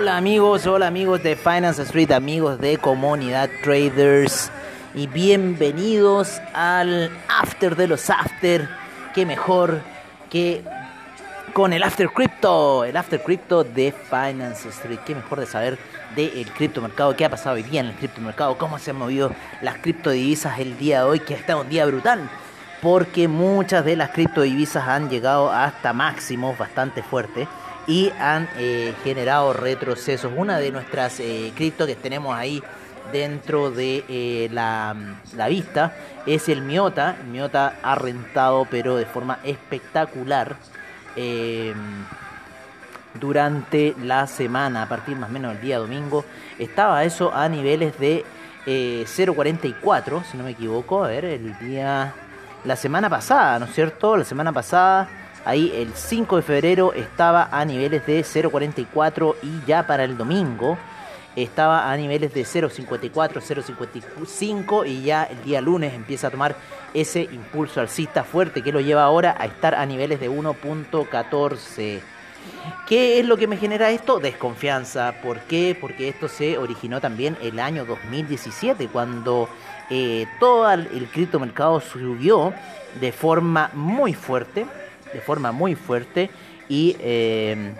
Hola 0.00 0.16
amigos, 0.16 0.66
hola 0.66 0.86
amigos 0.86 1.22
de 1.22 1.36
Finance 1.36 1.82
Street, 1.82 2.10
amigos 2.10 2.58
de 2.58 2.78
Comunidad 2.78 3.50
Traders 3.62 4.50
y 4.94 5.06
bienvenidos 5.06 6.40
al 6.54 7.10
After 7.28 7.76
de 7.76 7.86
los 7.86 8.08
After. 8.08 8.66
Qué 9.14 9.26
mejor 9.26 9.82
que 10.30 10.64
con 11.52 11.74
el 11.74 11.82
After 11.82 12.08
Crypto, 12.08 12.86
el 12.86 12.96
After 12.96 13.22
Crypto 13.22 13.62
de 13.62 13.92
Finance 13.92 14.70
Street. 14.70 15.00
Qué 15.04 15.14
mejor 15.14 15.38
de 15.38 15.44
saber 15.44 15.78
del 16.16 16.50
criptomercado, 16.50 17.14
qué 17.14 17.26
ha 17.26 17.30
pasado 17.30 17.56
hoy 17.56 17.62
día 17.62 17.82
en 17.82 17.88
el 17.88 17.94
criptomercado, 17.94 18.56
cómo 18.56 18.78
se 18.78 18.92
han 18.92 18.96
movido 18.96 19.34
las 19.60 19.76
criptodivisas 19.80 20.60
el 20.60 20.78
día 20.78 21.00
de 21.00 21.10
hoy, 21.10 21.20
que 21.20 21.34
ha 21.34 21.36
estado 21.36 21.60
un 21.60 21.68
día 21.68 21.84
brutal. 21.84 22.26
Porque 22.80 23.28
muchas 23.28 23.84
de 23.84 23.96
las 23.96 24.12
criptodivisas 24.12 24.88
han 24.88 25.10
llegado 25.10 25.52
hasta 25.52 25.92
máximos 25.92 26.56
bastante 26.56 27.02
fuertes 27.02 27.46
y 27.86 28.10
han 28.18 28.48
eh, 28.56 28.94
generado 29.04 29.52
retrocesos. 29.52 30.32
Una 30.36 30.58
de 30.58 30.70
nuestras 30.70 31.20
eh, 31.20 31.52
cripto 31.54 31.86
que 31.86 31.96
tenemos 31.96 32.34
ahí 32.36 32.62
dentro 33.12 33.70
de 33.70 34.04
eh, 34.08 34.48
la, 34.52 34.94
la, 35.36 35.48
vista 35.48 35.94
es 36.26 36.48
el 36.48 36.62
Miota. 36.62 37.16
El 37.20 37.28
Miota 37.28 37.78
ha 37.82 37.94
rentado 37.94 38.66
pero 38.70 38.96
de 38.96 39.06
forma 39.06 39.38
espectacular 39.44 40.56
durante 43.20 43.94
la 44.02 44.26
semana, 44.26 44.84
a 44.84 44.88
partir 44.88 45.16
más 45.16 45.28
o 45.28 45.32
menos 45.32 45.52
del 45.54 45.62
día 45.62 45.78
domingo. 45.78 46.24
Estaba 46.58 47.04
eso 47.04 47.34
a 47.34 47.48
niveles 47.48 47.98
de 47.98 48.24
0.44, 48.64 50.24
si 50.24 50.38
no 50.38 50.44
me 50.44 50.50
equivoco. 50.50 51.04
A 51.04 51.08
ver, 51.08 51.24
el 51.24 51.58
día... 51.58 52.14
La 52.62 52.76
semana 52.76 53.08
pasada, 53.08 53.58
¿no 53.58 53.64
es 53.64 53.74
cierto? 53.74 54.18
La 54.18 54.24
semana 54.24 54.52
pasada 54.52 55.19
Ahí 55.44 55.72
el 55.74 55.94
5 55.94 56.36
de 56.36 56.42
febrero 56.42 56.92
estaba 56.92 57.48
a 57.50 57.64
niveles 57.64 58.06
de 58.06 58.20
0.44 58.20 59.36
y 59.42 59.66
ya 59.66 59.86
para 59.86 60.04
el 60.04 60.16
domingo 60.16 60.76
estaba 61.36 61.90
a 61.90 61.96
niveles 61.96 62.34
de 62.34 62.42
0.54, 62.42 63.12
0.55 63.12 64.86
y 64.86 65.02
ya 65.02 65.24
el 65.24 65.42
día 65.42 65.60
lunes 65.60 65.94
empieza 65.94 66.26
a 66.26 66.30
tomar 66.30 66.56
ese 66.92 67.22
impulso 67.22 67.80
alcista 67.80 68.24
fuerte 68.24 68.62
que 68.62 68.72
lo 68.72 68.80
lleva 68.80 69.04
ahora 69.04 69.34
a 69.38 69.46
estar 69.46 69.74
a 69.74 69.86
niveles 69.86 70.20
de 70.20 70.30
1.14. 70.30 72.00
¿Qué 72.86 73.20
es 73.20 73.26
lo 73.26 73.36
que 73.36 73.46
me 73.46 73.56
genera 73.56 73.90
esto? 73.90 74.18
Desconfianza. 74.18 75.14
¿Por 75.22 75.40
qué? 75.40 75.76
Porque 75.80 76.08
esto 76.08 76.28
se 76.28 76.58
originó 76.58 77.00
también 77.00 77.36
el 77.40 77.60
año 77.60 77.84
2017, 77.84 78.88
cuando 78.88 79.48
eh, 79.88 80.26
todo 80.40 80.70
el 80.70 81.08
criptomercado 81.12 81.80
subió 81.80 82.52
de 83.00 83.12
forma 83.12 83.70
muy 83.74 84.14
fuerte 84.14 84.66
de 85.12 85.20
forma 85.20 85.52
muy 85.52 85.74
fuerte 85.74 86.30
y, 86.68 86.96
eh, 87.00 87.72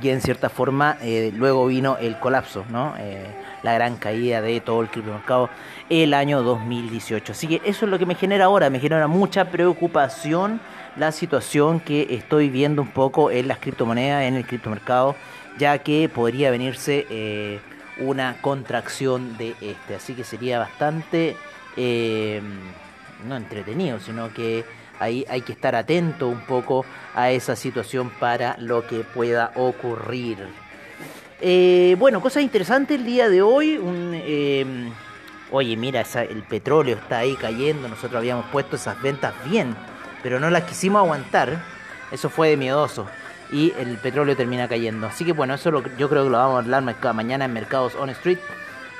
y 0.00 0.08
en 0.08 0.20
cierta 0.20 0.48
forma 0.48 0.98
eh, 1.02 1.32
luego 1.34 1.66
vino 1.66 1.96
el 1.98 2.18
colapso, 2.18 2.64
¿no? 2.70 2.94
Eh, 2.98 3.26
la 3.62 3.74
gran 3.74 3.96
caída 3.96 4.40
de 4.40 4.60
todo 4.60 4.82
el 4.82 4.88
criptomercado 4.88 5.50
el 5.88 6.14
año 6.14 6.42
2018. 6.42 7.32
Así 7.32 7.46
que 7.46 7.60
eso 7.64 7.84
es 7.86 7.90
lo 7.90 7.98
que 7.98 8.06
me 8.06 8.14
genera 8.14 8.44
ahora, 8.44 8.70
me 8.70 8.78
genera 8.78 9.08
mucha 9.08 9.46
preocupación 9.46 10.60
la 10.96 11.12
situación 11.12 11.80
que 11.80 12.06
estoy 12.10 12.50
viendo 12.50 12.82
un 12.82 12.88
poco 12.88 13.30
en 13.30 13.48
las 13.48 13.58
criptomonedas, 13.58 14.24
en 14.24 14.34
el 14.34 14.46
criptomercado, 14.46 15.16
ya 15.58 15.78
que 15.78 16.08
podría 16.08 16.50
venirse 16.50 17.60
una 17.98 18.40
contracción 18.40 19.36
de 19.36 19.54
este. 19.60 19.94
Así 19.94 20.14
que 20.14 20.24
sería 20.24 20.58
bastante, 20.58 21.36
no 21.76 23.36
entretenido, 23.36 24.00
sino 24.00 24.32
que 24.32 24.64
Ahí 25.00 25.24
hay 25.30 25.40
que 25.40 25.52
estar 25.52 25.74
atento 25.74 26.28
un 26.28 26.40
poco 26.42 26.84
a 27.14 27.30
esa 27.30 27.56
situación 27.56 28.10
para 28.10 28.56
lo 28.58 28.86
que 28.86 29.00
pueda 29.00 29.50
ocurrir. 29.56 30.46
Eh, 31.40 31.96
bueno, 31.98 32.20
cosa 32.20 32.42
interesante 32.42 32.96
el 32.96 33.06
día 33.06 33.30
de 33.30 33.40
hoy. 33.40 33.80
Eh, 33.82 34.92
oye, 35.50 35.76
mira, 35.76 36.02
el 36.28 36.42
petróleo 36.42 36.96
está 36.96 37.18
ahí 37.18 37.34
cayendo. 37.34 37.88
Nosotros 37.88 38.18
habíamos 38.18 38.44
puesto 38.46 38.76
esas 38.76 39.00
ventas 39.00 39.32
bien, 39.48 39.74
pero 40.22 40.38
no 40.38 40.50
las 40.50 40.64
quisimos 40.64 41.02
aguantar. 41.02 41.62
Eso 42.12 42.28
fue 42.28 42.50
de 42.50 42.58
miedoso. 42.58 43.06
Y 43.50 43.72
el 43.78 43.96
petróleo 43.96 44.36
termina 44.36 44.68
cayendo. 44.68 45.06
Así 45.06 45.24
que 45.24 45.32
bueno, 45.32 45.54
eso 45.54 45.82
yo 45.96 46.08
creo 46.10 46.24
que 46.24 46.30
lo 46.30 46.36
vamos 46.36 46.56
a 46.56 46.58
hablar 46.58 47.14
mañana 47.14 47.46
en 47.46 47.54
Mercados 47.54 47.94
On 47.94 48.10
Street. 48.10 48.38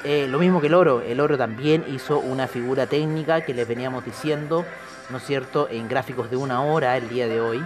Eh, 0.03 0.27
lo 0.29 0.39
mismo 0.39 0.63
que 0.63 0.69
el 0.69 0.75
oro. 0.75 1.03
El 1.03 1.21
oro 1.21 1.37
también 1.37 1.85
hizo 1.89 2.19
una 2.19 2.49
figura 2.49 2.87
técnica 2.87 3.43
que 3.43 3.53
les 3.53 3.69
veníamos 3.69 4.03
diciendo 4.03 4.65
¿no 5.11 5.19
es 5.19 5.25
cierto?, 5.25 5.69
en 5.71 5.89
gráficos 5.89 6.31
de 6.31 6.37
una 6.37 6.63
hora 6.63 6.97
el 6.97 7.09
día 7.09 7.27
de 7.27 7.41
hoy, 7.41 7.65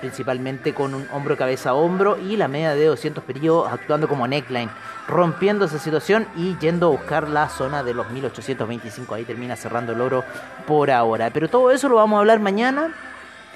principalmente 0.00 0.74
con 0.74 0.94
un 0.94 1.06
hombro 1.12 1.36
cabeza 1.36 1.74
hombro 1.74 2.18
y 2.18 2.36
la 2.36 2.48
media 2.48 2.74
de 2.74 2.86
200 2.86 3.22
periodos 3.22 3.72
actuando 3.72 4.08
como 4.08 4.26
neckline, 4.26 4.68
rompiendo 5.06 5.64
esa 5.64 5.78
situación 5.78 6.26
y 6.36 6.56
yendo 6.58 6.86
a 6.86 6.90
buscar 6.90 7.28
la 7.28 7.48
zona 7.48 7.84
de 7.84 7.94
los 7.94 8.10
1825, 8.10 9.14
ahí 9.14 9.24
termina 9.24 9.54
cerrando 9.54 9.92
el 9.92 10.00
oro 10.00 10.24
por 10.66 10.90
ahora. 10.90 11.30
Pero 11.30 11.48
todo 11.48 11.70
eso 11.70 11.88
lo 11.88 11.96
vamos 11.96 12.16
a 12.16 12.20
hablar 12.20 12.40
mañana 12.40 12.92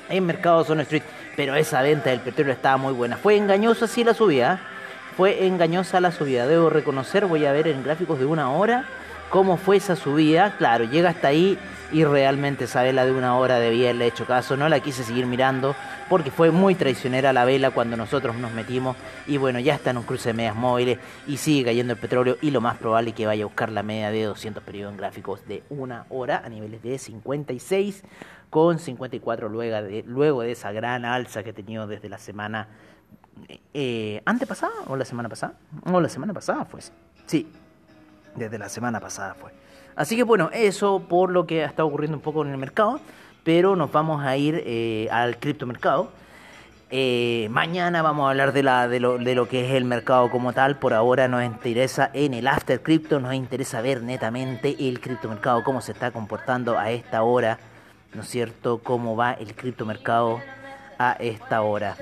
en 0.09 0.25
Mercado 0.25 0.63
Zone 0.63 0.83
Street, 0.83 1.03
pero 1.35 1.57
esa 1.57 1.83
venta 1.83 2.11
del 2.11 2.21
petróleo 2.21 2.53
estaba 2.53 2.77
muy 2.77 2.93
buena. 2.93 3.17
Fue 3.17 3.37
engañosa 3.37 3.89
sí 3.89 4.05
la 4.05 4.15
subida, 4.15 4.61
fue 5.17 5.47
engañosa 5.47 6.01
la 6.01 6.13
subida, 6.13 6.47
debo 6.47 6.71
reconocer, 6.71 7.27
voy 7.27 7.45
a 7.45 7.53
ver 7.53 7.67
en 7.67 7.83
gráficos 7.83 8.19
de 8.21 8.27
una 8.27 8.51
hora 8.53 8.85
cómo 9.31 9.57
fue 9.57 9.79
esa 9.79 9.97
subida, 9.97 10.55
claro, 10.59 10.85
llega 10.85 11.11
hasta 11.11 11.29
ahí 11.29 11.59
y 11.93 12.05
realmente 12.05 12.65
esa 12.65 12.83
vela 12.83 13.05
de 13.05 13.13
una 13.13 13.37
hora 13.37 13.59
de 13.59 13.69
haberle 13.69 14.07
hecho 14.07 14.27
caso, 14.27 14.57
no 14.57 14.69
la 14.69 14.81
quise 14.81 15.05
seguir 15.05 15.27
mirando 15.27 15.75
porque 16.09 16.31
fue 16.31 16.51
muy 16.51 16.75
traicionera 16.75 17.33
la 17.33 17.45
vela 17.45 17.71
cuando 17.71 17.97
nosotros 17.97 18.37
nos 18.37 18.53
metimos. 18.53 18.97
Y 19.27 19.37
bueno, 19.37 19.61
ya 19.61 19.75
está 19.75 19.91
en 19.91 19.99
un 19.99 20.03
cruce 20.03 20.31
de 20.31 20.35
medias 20.35 20.57
móviles 20.57 20.99
y 21.27 21.37
sigue 21.37 21.67
cayendo 21.67 21.93
el 21.93 21.99
petróleo. 21.99 22.37
Y 22.41 22.51
lo 22.51 22.61
más 22.61 22.77
probable 22.79 23.11
es 23.11 23.17
que 23.17 23.27
vaya 23.27 23.45
a 23.45 23.47
buscar 23.47 23.71
la 23.71 23.83
media 23.83 24.11
de 24.11 24.25
200 24.25 24.63
periodos 24.63 24.93
en 24.93 24.99
gráficos 24.99 25.47
de 25.47 25.63
una 25.71 26.07
hora 26.11 26.43
a 26.45 26.49
niveles 26.49 26.83
de 26.83 26.99
56 26.99 28.03
con 28.51 28.79
54 28.79 29.49
luego 29.49 29.83
de, 29.83 30.03
luego 30.07 30.43
de 30.43 30.53
esa 30.53 30.73
gran 30.73 31.05
alza 31.05 31.43
que 31.43 31.51
ha 31.51 31.55
tenido 31.55 31.87
desde 31.87 32.09
la 32.09 32.19
semana 32.19 32.69
eh, 33.75 34.23
antepasada 34.25 34.73
o 34.87 34.97
la 34.97 35.05
semana 35.05 35.29
pasada. 35.29 35.55
O 35.85 36.01
la 36.01 36.09
semana 36.09 36.33
pasada 36.33 36.65
fue 36.65 36.81
sí. 37.27 37.49
Desde 38.35 38.59
la 38.59 38.69
semana 38.69 39.01
pasada 39.01 39.35
fue 39.35 39.53
Así 39.97 40.15
que 40.15 40.23
bueno, 40.23 40.51
eso 40.53 41.03
por 41.09 41.31
lo 41.31 41.47
que 41.47 41.65
está 41.65 41.85
ocurriendo 41.85 42.19
un 42.19 42.23
poco 42.23 42.45
en 42.45 42.51
el 42.53 42.59
mercado, 42.59 43.01
pero 43.43 43.77
nos 43.77 43.91
vamos 43.91 44.23
a 44.23 44.37
ir 44.37 44.63
eh, 44.67 45.09
al 45.11 45.39
criptomercado. 45.39 46.11
Eh, 46.91 47.49
mañana 47.51 48.03
vamos 48.03 48.27
a 48.27 48.31
hablar 48.31 48.53
de, 48.53 48.63
la, 48.63 48.87
de, 48.87 49.01
lo, 49.01 49.19
de 49.19 49.35
lo 49.35 49.49
que 49.49 49.67
es 49.67 49.73
el 49.73 49.87
mercado 49.87 50.31
como 50.31 50.53
tal. 50.53 50.79
Por 50.79 50.93
ahora 50.93 51.29
nos 51.29 51.43
interesa 51.43 52.11
en 52.13 52.35
el 52.35 52.47
After 52.47 52.83
Crypto, 52.83 53.21
nos 53.21 53.35
interesa 53.35 53.81
ver 53.81 54.03
netamente 54.03 54.77
el 54.79 55.01
criptomercado, 55.01 55.65
cómo 55.65 55.81
se 55.81 55.93
está 55.93 56.11
comportando 56.11 56.79
a 56.79 56.91
esta 56.91 57.23
hora, 57.23 57.59
¿no 58.13 58.21
es 58.21 58.29
cierto? 58.29 58.79
Cómo 58.85 59.17
va 59.17 59.33
el 59.33 59.55
criptomercado 59.55 60.41
a 60.99 61.13
esta 61.19 61.63
hora. 61.63 61.97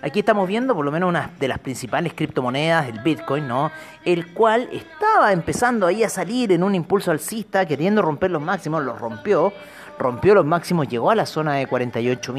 Aquí 0.00 0.20
estamos 0.20 0.46
viendo 0.46 0.76
por 0.76 0.84
lo 0.84 0.92
menos 0.92 1.08
una 1.08 1.30
de 1.40 1.48
las 1.48 1.58
principales 1.58 2.12
criptomonedas, 2.14 2.88
el 2.88 3.00
Bitcoin, 3.00 3.48
¿no? 3.48 3.72
El 4.04 4.32
cual 4.32 4.68
estaba 4.70 5.32
empezando 5.32 5.88
ahí 5.88 6.04
a 6.04 6.08
salir 6.08 6.52
en 6.52 6.62
un 6.62 6.76
impulso 6.76 7.10
alcista, 7.10 7.66
queriendo 7.66 8.00
romper 8.00 8.30
los 8.30 8.40
máximos, 8.40 8.84
los 8.84 8.96
rompió, 9.00 9.52
rompió 9.98 10.36
los 10.36 10.46
máximos, 10.46 10.86
llegó 10.86 11.10
a 11.10 11.16
la 11.16 11.26
zona 11.26 11.54
de 11.54 11.66
48 11.66 12.32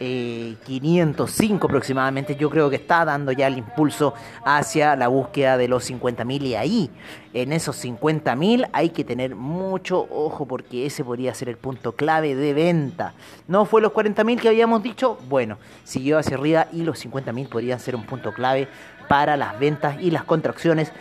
mil 0.00 0.56
505 0.64 1.66
eh, 1.66 1.68
aproximadamente, 1.68 2.36
yo 2.36 2.48
creo 2.48 2.70
que 2.70 2.76
está 2.76 3.04
dando 3.04 3.32
ya 3.32 3.46
el 3.46 3.58
impulso 3.58 4.14
hacia 4.44 4.96
la 4.96 5.08
búsqueda 5.08 5.56
de 5.58 5.68
los 5.68 5.88
50.000 5.90 6.42
y 6.42 6.54
ahí, 6.54 6.90
en 7.34 7.52
esos 7.52 7.84
50.000 7.84 8.68
hay 8.72 8.90
que 8.90 9.04
tener 9.04 9.36
mucho 9.36 10.06
ojo 10.10 10.46
porque 10.46 10.86
ese 10.86 11.04
podría 11.04 11.34
ser 11.34 11.50
el 11.50 11.56
punto 11.56 11.92
clave 11.92 12.34
de 12.34 12.54
venta. 12.54 13.12
No 13.46 13.66
fue 13.66 13.82
los 13.82 13.92
40.000 13.92 14.40
que 14.40 14.48
habíamos 14.48 14.82
dicho, 14.82 15.18
bueno, 15.28 15.58
siguió 15.84 16.18
hacia 16.18 16.36
arriba 16.36 16.66
y 16.72 16.82
los 16.82 17.04
50.000 17.04 17.48
podrían 17.48 17.78
ser 17.78 17.94
un 17.94 18.04
punto 18.04 18.32
clave 18.32 18.68
para 19.08 19.36
las 19.36 19.58
ventas 19.58 20.00
y 20.00 20.10
las 20.10 20.24
contracciones 20.24 20.92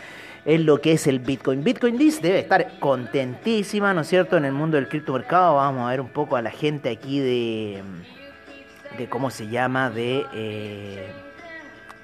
en 0.46 0.66
lo 0.66 0.82
que 0.82 0.94
es 0.94 1.08
el 1.08 1.20
Bitcoin. 1.20 1.64
Bitcoin 1.64 1.98
List 1.98 2.22
debe 2.22 2.40
estar 2.40 2.80
contentísima, 2.80 3.94
¿no 3.94 4.02
es 4.02 4.08
cierto?, 4.08 4.38
en 4.38 4.46
el 4.46 4.54
mundo 4.54 4.78
del 4.78 4.88
criptomercado. 4.88 5.56
Vamos 5.56 5.86
a 5.86 5.92
ver 5.92 6.02
un 6.02 6.10
poco 6.10 6.36
a 6.36 6.42
la 6.42 6.50
gente 6.50 6.90
aquí 6.90 7.20
de 7.20 7.84
de 8.98 9.10
cómo 9.10 9.30
se 9.30 9.48
llama, 9.48 9.90
de, 9.90 10.26
eh, 10.34 11.12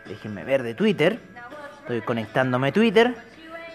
déjenme 0.05 0.43
ver, 0.43 0.63
de 0.63 0.73
Twitter. 0.73 1.19
Estoy 1.81 2.01
conectándome 2.01 2.69
a 2.69 2.71
Twitter. 2.71 3.15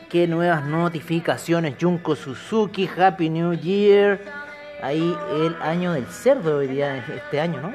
¿Qué 0.08 0.26
nuevas 0.26 0.64
notificaciones? 0.64 1.76
Junko 1.80 2.16
Suzuki, 2.16 2.88
Happy 2.88 3.30
New 3.30 3.54
Year. 3.54 4.20
Ahí 4.82 5.16
el 5.32 5.54
año 5.62 5.92
del 5.92 6.06
cerdo 6.06 6.58
hoy 6.58 6.66
día, 6.66 6.96
este 6.96 7.40
año, 7.40 7.60
¿no? 7.60 7.72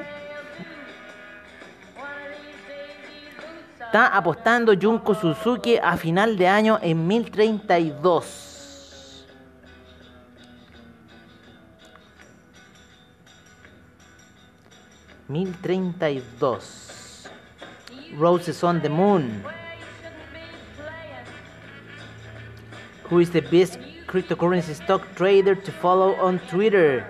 Está 3.86 4.08
apostando 4.08 4.74
Junko 4.78 5.14
Suzuki 5.14 5.78
a 5.78 5.96
final 5.96 6.36
de 6.36 6.48
año 6.48 6.78
en 6.82 7.06
1032. 7.06 8.55
1032. 15.28 16.60
Roses 18.16 18.62
on 18.62 18.80
the 18.80 18.88
Moon. 18.88 19.42
Who 23.04 23.18
is 23.20 23.30
the 23.30 23.42
best 23.42 23.78
cryptocurrency 24.06 24.74
stock 24.74 25.02
trader 25.14 25.54
to 25.54 25.72
follow 25.72 26.14
on 26.16 26.38
Twitter? 26.48 27.04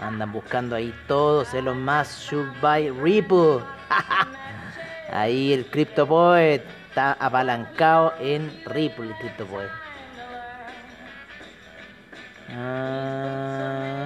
Andan 0.00 0.32
buscando 0.32 0.74
ahí 0.76 0.92
todos. 1.06 1.54
Elon 1.54 1.84
Musk 1.84 2.28
should 2.28 2.50
buy 2.60 2.90
Ripple. 2.90 3.62
ahí 5.12 5.52
el 5.52 5.64
CryptoPoet 5.66 6.62
está 6.88 7.12
apalancado 7.14 8.14
en 8.20 8.50
Ripple, 8.66 9.06
el 9.06 9.14
CryptoPoet. 9.16 9.70
Ah. 12.50 14.03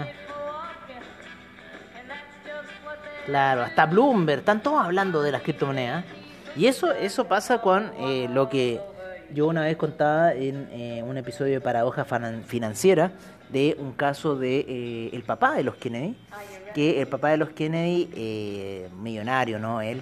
Claro, 3.28 3.62
hasta 3.62 3.84
Bloomberg, 3.84 4.38
están 4.38 4.62
todos 4.62 4.82
hablando 4.82 5.22
de 5.22 5.32
las 5.32 5.42
criptomonedas. 5.42 6.02
Y 6.56 6.64
eso, 6.64 6.92
eso 6.92 7.26
pasa 7.26 7.60
con 7.60 7.92
eh, 7.98 8.26
lo 8.32 8.48
que 8.48 8.80
yo 9.34 9.48
una 9.48 9.60
vez 9.64 9.76
contaba 9.76 10.32
en 10.32 10.66
eh, 10.72 11.02
un 11.06 11.18
episodio 11.18 11.52
de 11.52 11.60
Paradoja 11.60 12.06
Financiera 12.46 13.12
de 13.50 13.76
un 13.78 13.92
caso 13.92 14.34
de 14.34 14.64
eh, 14.66 15.10
el 15.12 15.24
papá 15.24 15.56
de 15.56 15.62
los 15.62 15.74
Kennedy, 15.74 16.16
que 16.74 17.02
el 17.02 17.06
papá 17.06 17.28
de 17.28 17.36
los 17.36 17.50
Kennedy, 17.50 18.08
eh, 18.14 18.88
millonario, 18.98 19.58
¿no? 19.58 19.82
Él, 19.82 20.00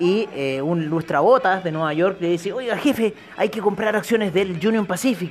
y 0.00 0.26
un 0.60 0.86
lustrabotas 0.86 1.62
de 1.62 1.70
Nueva 1.70 1.94
York 1.94 2.16
le 2.20 2.30
dice, 2.30 2.52
oiga 2.52 2.76
jefe, 2.76 3.14
hay 3.36 3.50
que 3.50 3.60
comprar 3.60 3.94
acciones 3.94 4.34
del 4.34 4.50
Union 4.66 4.84
Pacific. 4.84 5.30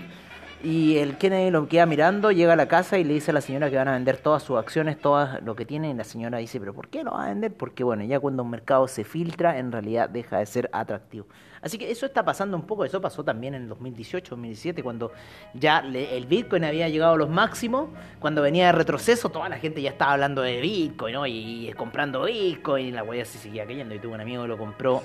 Y 0.64 0.96
el 1.00 1.18
Kennedy 1.18 1.52
lo 1.52 1.68
queda 1.68 1.86
mirando, 1.86 2.32
llega 2.32 2.54
a 2.54 2.56
la 2.56 2.70
casa 2.70 2.98
y 2.98 3.04
le 3.04 3.16
dice 3.16 3.32
a 3.32 3.34
la 3.34 3.42
señora 3.42 3.70
que 3.70 3.76
van 3.76 3.90
a 3.90 3.92
vender 3.92 4.16
todas 4.16 4.44
sus 4.44 4.58
acciones, 4.58 4.98
todo 4.98 5.28
lo 5.42 5.58
que 5.58 5.66
tiene. 5.66 5.90
Y 5.90 5.94
la 5.94 6.06
señora 6.06 6.38
dice, 6.38 6.58
pero 6.58 6.74
¿por 6.74 6.88
qué 6.88 7.04
lo 7.04 7.12
va 7.12 7.26
a 7.26 7.28
vender? 7.28 7.54
Porque 7.54 7.84
bueno, 7.84 8.06
ya 8.06 8.18
cuando 8.22 8.44
un 8.44 8.50
mercado 8.50 8.88
se 8.88 9.04
filtra, 9.04 9.60
en 9.60 9.74
realidad 9.74 10.08
deja 10.08 10.40
de 10.40 10.46
ser 10.46 10.70
atractivo. 10.72 11.26
Así 11.62 11.78
que 11.78 11.92
eso 11.92 12.06
está 12.06 12.24
pasando 12.24 12.56
un 12.56 12.64
poco, 12.64 12.86
eso 12.86 13.02
pasó 13.02 13.26
también 13.26 13.56
en 13.56 13.68
2018, 13.68 14.30
2017, 14.30 14.84
cuando 14.84 15.12
ya 15.54 15.80
el 15.80 16.26
Bitcoin 16.28 16.64
había 16.64 16.88
llegado 16.88 17.16
a 17.16 17.18
los 17.18 17.30
máximos, 17.30 17.90
cuando 18.22 18.42
venía 18.42 18.68
de 18.68 18.72
retroceso, 18.72 19.28
toda 19.30 19.50
la 19.50 19.58
gente 19.58 19.82
ya 19.82 19.90
estaba 19.90 20.14
hablando 20.14 20.42
de 20.42 20.62
Bitcoin, 20.62 21.14
¿no? 21.14 21.28
Y, 21.28 21.74
comprando 21.76 22.24
Bitcoin, 22.24 22.88
y 22.88 22.92
la 22.92 23.04
huella 23.04 23.26
se 23.26 23.38
seguía 23.38 23.66
cayendo. 23.66 23.96
Y 23.96 24.00
tuve 24.00 24.14
un 24.14 24.22
amigo 24.22 24.44
que 24.44 24.48
lo 24.48 24.58
compró 24.58 25.04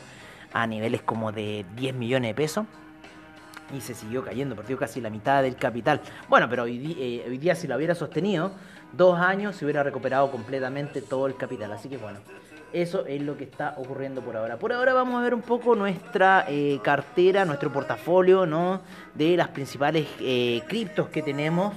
a 0.52 0.68
niveles 0.68 1.02
como 1.02 1.32
de 1.32 1.66
10 1.74 1.94
millones 1.96 2.30
de 2.30 2.34
pesos 2.36 2.66
y 3.76 3.80
se 3.80 3.94
siguió 3.94 4.24
cayendo, 4.24 4.56
perdió 4.56 4.78
casi 4.78 5.00
la 5.00 5.10
mitad 5.10 5.42
del 5.42 5.56
capital. 5.56 6.00
Bueno, 6.28 6.48
pero 6.48 6.64
hoy, 6.64 6.96
eh, 6.98 7.24
hoy, 7.28 7.38
día 7.38 7.54
si 7.54 7.66
lo 7.66 7.76
hubiera 7.76 7.94
sostenido, 7.94 8.52
dos 8.92 9.18
años 9.18 9.56
se 9.56 9.64
hubiera 9.64 9.82
recuperado 9.82 10.30
completamente 10.30 11.02
todo 11.02 11.26
el 11.26 11.36
capital. 11.36 11.72
Así 11.72 11.88
que 11.88 11.96
bueno, 11.96 12.20
eso 12.72 13.06
es 13.06 13.22
lo 13.22 13.36
que 13.36 13.44
está 13.44 13.74
ocurriendo 13.76 14.20
por 14.20 14.36
ahora. 14.36 14.58
Por 14.58 14.72
ahora 14.72 14.92
vamos 14.92 15.20
a 15.20 15.22
ver 15.22 15.34
un 15.34 15.42
poco 15.42 15.74
nuestra 15.74 16.44
eh, 16.48 16.80
cartera, 16.82 17.44
nuestro 17.44 17.72
portafolio, 17.72 18.46
¿no? 18.46 18.80
De 19.14 19.36
las 19.36 19.48
principales 19.48 20.06
eh, 20.20 20.62
criptos 20.68 21.08
que 21.08 21.22
tenemos. 21.22 21.74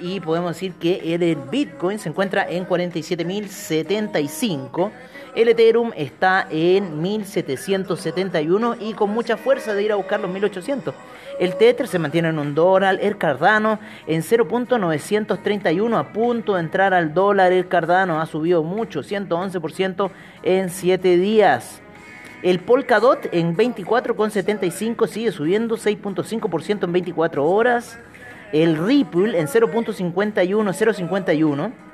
Y 0.00 0.20
podemos 0.20 0.54
decir 0.54 0.72
que 0.74 1.14
el 1.14 1.36
Bitcoin 1.36 1.98
se 1.98 2.08
encuentra 2.08 2.48
en 2.48 2.66
47.075 2.66 4.90
el 5.34 5.48
Ethereum 5.48 5.92
está 5.96 6.46
en 6.50 7.00
1771 7.00 8.76
y 8.80 8.92
con 8.92 9.10
mucha 9.10 9.36
fuerza 9.36 9.74
de 9.74 9.82
ir 9.82 9.92
a 9.92 9.96
buscar 9.96 10.20
los 10.20 10.30
1800. 10.30 10.94
El 11.38 11.56
Tether 11.56 11.88
se 11.88 11.98
mantiene 11.98 12.28
en 12.28 12.38
un 12.38 12.54
dólar, 12.54 12.98
el 13.00 13.16
Cardano 13.16 13.78
en 14.06 14.22
0.931 14.22 15.98
a 15.98 16.12
punto 16.12 16.54
de 16.54 16.60
entrar 16.60 16.92
al 16.92 17.14
dólar. 17.14 17.52
El 17.52 17.68
Cardano 17.68 18.20
ha 18.20 18.26
subido 18.26 18.62
mucho, 18.62 19.00
111% 19.00 20.10
en 20.42 20.68
7 20.68 21.16
días. 21.16 21.80
El 22.42 22.58
Polkadot 22.58 23.28
en 23.32 23.56
24,75 23.56 25.06
sigue 25.06 25.32
subiendo 25.32 25.76
6.5% 25.76 26.84
en 26.84 26.92
24 26.92 27.48
horas. 27.48 27.98
El 28.52 28.76
Ripple 28.76 29.38
en 29.38 29.46
0.51, 29.46 30.44
0.51 30.44 31.91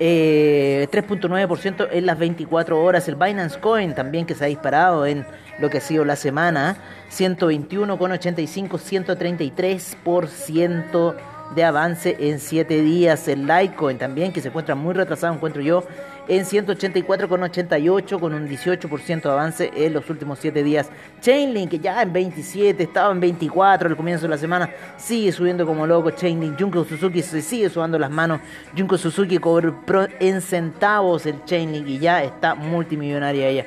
eh, 0.00 0.88
3.9% 0.90 1.88
en 1.90 2.06
las 2.06 2.18
24 2.18 2.82
horas. 2.82 3.06
El 3.08 3.16
Binance 3.16 3.60
Coin 3.60 3.94
también 3.94 4.24
que 4.26 4.34
se 4.34 4.44
ha 4.44 4.48
disparado 4.48 5.06
en 5.06 5.24
lo 5.58 5.70
que 5.70 5.78
ha 5.78 5.80
sido 5.80 6.04
la 6.04 6.16
semana. 6.16 6.76
121,85, 7.10 8.78
133% 8.78 11.14
de 11.54 11.64
avance 11.64 12.16
en 12.18 12.40
7 12.40 12.82
días. 12.82 13.28
El 13.28 13.46
Litecoin 13.46 13.98
también 13.98 14.32
que 14.32 14.40
se 14.40 14.48
encuentra 14.48 14.74
muy 14.74 14.94
retrasado, 14.94 15.34
encuentro 15.34 15.62
yo, 15.62 15.84
en 16.28 16.44
184,88 16.44 18.18
con 18.18 18.34
un 18.34 18.48
18% 18.48 19.22
de 19.22 19.30
avance 19.30 19.70
en 19.74 19.92
los 19.92 20.08
últimos 20.10 20.38
7 20.38 20.62
días. 20.62 20.90
Chainlink 21.20 21.70
que 21.70 21.78
ya 21.78 22.02
en 22.02 22.12
27, 22.12 22.82
estaba 22.82 23.12
en 23.12 23.20
24 23.20 23.88
al 23.88 23.96
comienzo 23.96 24.22
de 24.22 24.30
la 24.30 24.38
semana, 24.38 24.70
sigue 24.96 25.30
subiendo 25.32 25.66
como 25.66 25.86
loco. 25.86 26.10
Chainlink, 26.10 26.60
Junko 26.60 26.84
Suzuki 26.84 27.22
se 27.22 27.42
sigue 27.42 27.68
subando 27.68 27.98
las 27.98 28.10
manos. 28.10 28.40
Junko 28.76 28.98
Suzuki 28.98 29.38
cobró 29.38 30.08
en 30.20 30.40
centavos 30.40 31.26
el 31.26 31.44
Chainlink 31.44 31.88
y 31.88 31.98
ya 31.98 32.22
está 32.22 32.54
multimillonaria 32.54 33.48
ella. 33.48 33.66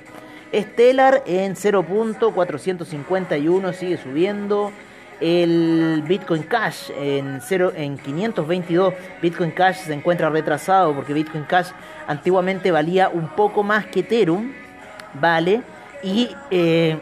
Stellar 0.53 1.23
en 1.25 1.55
0.451 1.55 3.73
sigue 3.73 3.97
subiendo 3.97 4.71
el 5.19 6.03
Bitcoin 6.07 6.43
Cash 6.43 6.91
en, 6.97 7.39
0, 7.41 7.73
en 7.75 7.97
522. 7.97 8.93
Bitcoin 9.21 9.51
Cash 9.51 9.77
se 9.77 9.93
encuentra 9.93 10.29
retrasado 10.29 10.93
porque 10.93 11.13
Bitcoin 11.13 11.43
Cash 11.45 11.69
antiguamente 12.07 12.71
valía 12.71 13.09
un 13.09 13.27
poco 13.29 13.63
más 13.63 13.85
que 13.87 14.01
Ethereum, 14.01 14.51
¿vale? 15.13 15.61
Y 16.03 16.29
eh, 16.51 16.99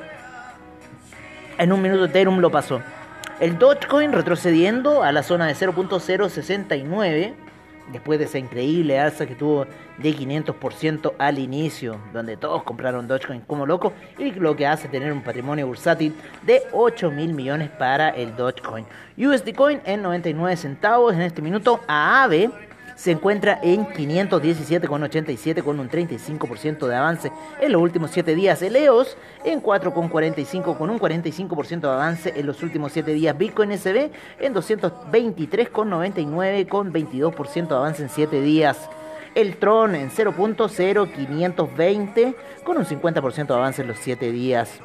en 1.58 1.72
un 1.72 1.82
minuto 1.82 2.06
Ethereum 2.06 2.40
lo 2.40 2.50
pasó. 2.50 2.82
El 3.40 3.58
Dogecoin 3.58 4.14
retrocediendo 4.14 5.04
a 5.04 5.12
la 5.12 5.22
zona 5.22 5.48
de 5.48 5.54
0.069 5.56 7.45
después 7.92 8.20
de 8.20 8.26
esa 8.26 8.38
increíble 8.38 9.00
alza 9.00 9.26
que 9.26 9.36
tuvo 9.36 9.66
de 9.98 10.16
500% 10.16 11.14
al 11.18 11.40
inicio, 11.40 11.98
donde 12.14 12.38
todos 12.38 12.64
compraron 12.64 13.08
Dogecoin 13.08 13.42
como 13.42 13.66
loco, 13.66 13.94
y 14.18 14.32
lo 14.32 14.56
que 14.56 14.68
hace 14.68 14.88
tener 14.88 15.12
un 15.12 15.24
patrimonio 15.24 15.68
bursátil 15.68 16.16
de 16.44 16.64
8 16.72 17.12
mil 17.12 17.34
millones 17.34 17.70
para 17.70 18.10
el 18.10 18.36
Dogecoin. 18.36 18.86
USD 19.18 19.54
Coin 19.56 19.82
en 19.86 20.02
99 20.02 20.58
centavos 20.58 21.14
en 21.14 21.22
este 21.22 21.42
minuto. 21.42 21.80
AAVE 21.88 22.50
se 22.96 23.12
encuentra 23.12 23.60
en 23.62 23.86
517,87 23.88 25.64
con 25.64 25.80
un 25.80 25.90
35% 25.90 26.88
de 26.88 26.96
avance 26.96 27.32
en 27.60 27.72
los 27.72 27.82
últimos 27.82 28.12
7 28.12 28.36
días. 28.36 28.62
El 28.62 28.76
EOS 28.76 29.18
en 29.44 29.62
4,45 29.62 30.78
con 30.78 30.90
un 30.90 31.00
45% 31.00 31.82
de 31.82 31.88
avance 31.88 32.34
en 32.36 32.46
los 32.46 32.62
últimos 32.64 32.92
7 32.94 33.14
días. 33.14 33.38
Bitcoin 33.38 33.78
SB 33.78 34.10
en 34.40 34.56
223,99 34.56 36.68
con 36.68 36.92
22% 36.94 37.68
de 37.68 37.76
avance 37.76 38.04
en 38.04 38.10
7 38.10 38.42
días. 38.42 38.90
El 39.36 39.58
Tron 39.58 39.96
en 39.96 40.10
0.0520 40.10 42.36
con 42.64 42.78
un 42.78 42.86
50% 42.86 43.48
de 43.48 43.54
avance 43.54 43.82
en 43.82 43.90
los 43.90 43.98
7 44.00 44.32
días. 44.32 44.80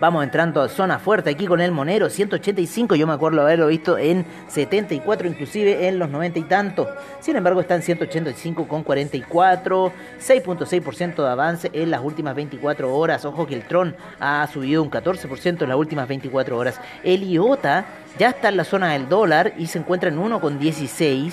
Vamos 0.00 0.22
entrando 0.22 0.62
a 0.62 0.68
zona 0.68 1.00
fuerte 1.00 1.30
aquí 1.30 1.46
con 1.46 1.60
el 1.60 1.72
Monero, 1.72 2.08
185, 2.08 2.94
yo 2.94 3.08
me 3.08 3.14
acuerdo 3.14 3.40
haberlo 3.40 3.66
visto 3.66 3.98
en 3.98 4.24
74, 4.46 5.26
inclusive 5.26 5.88
en 5.88 5.98
los 5.98 6.08
90 6.08 6.38
y 6.38 6.44
tantos. 6.44 6.86
Sin 7.18 7.34
embargo, 7.34 7.60
está 7.60 7.74
en 7.74 7.82
185 7.82 8.68
con 8.68 8.84
44, 8.84 9.92
6.6% 10.20 11.16
de 11.16 11.28
avance 11.28 11.68
en 11.72 11.90
las 11.90 12.00
últimas 12.00 12.36
24 12.36 12.94
horas. 12.94 13.24
Ojo 13.24 13.48
que 13.48 13.56
el 13.56 13.66
Tron 13.66 13.96
ha 14.20 14.46
subido 14.46 14.84
un 14.84 14.90
14% 14.90 15.62
en 15.62 15.68
las 15.68 15.76
últimas 15.76 16.06
24 16.06 16.56
horas. 16.56 16.80
El 17.02 17.24
IOTA 17.24 17.86
ya 18.20 18.28
está 18.28 18.50
en 18.50 18.56
la 18.56 18.62
zona 18.62 18.92
del 18.92 19.08
dólar 19.08 19.54
y 19.58 19.66
se 19.66 19.80
encuentra 19.80 20.10
en 20.10 20.20
1,16 20.20 21.32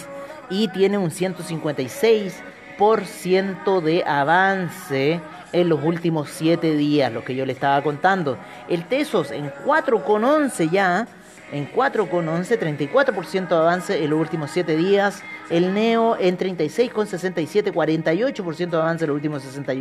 y 0.49 0.69
tiene 0.69 0.97
un 0.97 1.11
156% 1.11 3.81
de 3.81 4.03
avance 4.05 5.21
en 5.55 5.69
los 5.69 5.81
últimos 5.83 6.29
7 6.31 6.75
días, 6.75 7.11
lo 7.13 7.23
que 7.23 7.33
yo 7.33 7.45
le 7.45 7.53
estaba 7.53 7.81
contando. 7.81 8.37
El 8.67 8.85
Tesos 8.85 9.31
en 9.31 9.49
4,11 9.65 10.69
ya, 10.69 11.07
en 11.51 11.71
4,11, 11.71 12.59
34% 12.59 13.47
de 13.47 13.55
avance 13.55 14.03
en 14.03 14.09
los 14.09 14.19
últimos 14.19 14.51
7 14.51 14.75
días. 14.75 15.23
El 15.49 15.73
Neo 15.73 16.17
en 16.19 16.37
36,67, 16.37 17.71
48% 17.71 18.69
de 18.69 18.77
avance 18.77 19.05
en 19.05 19.09
los 19.09 19.15
últimos 19.15 19.43
60 19.43 19.73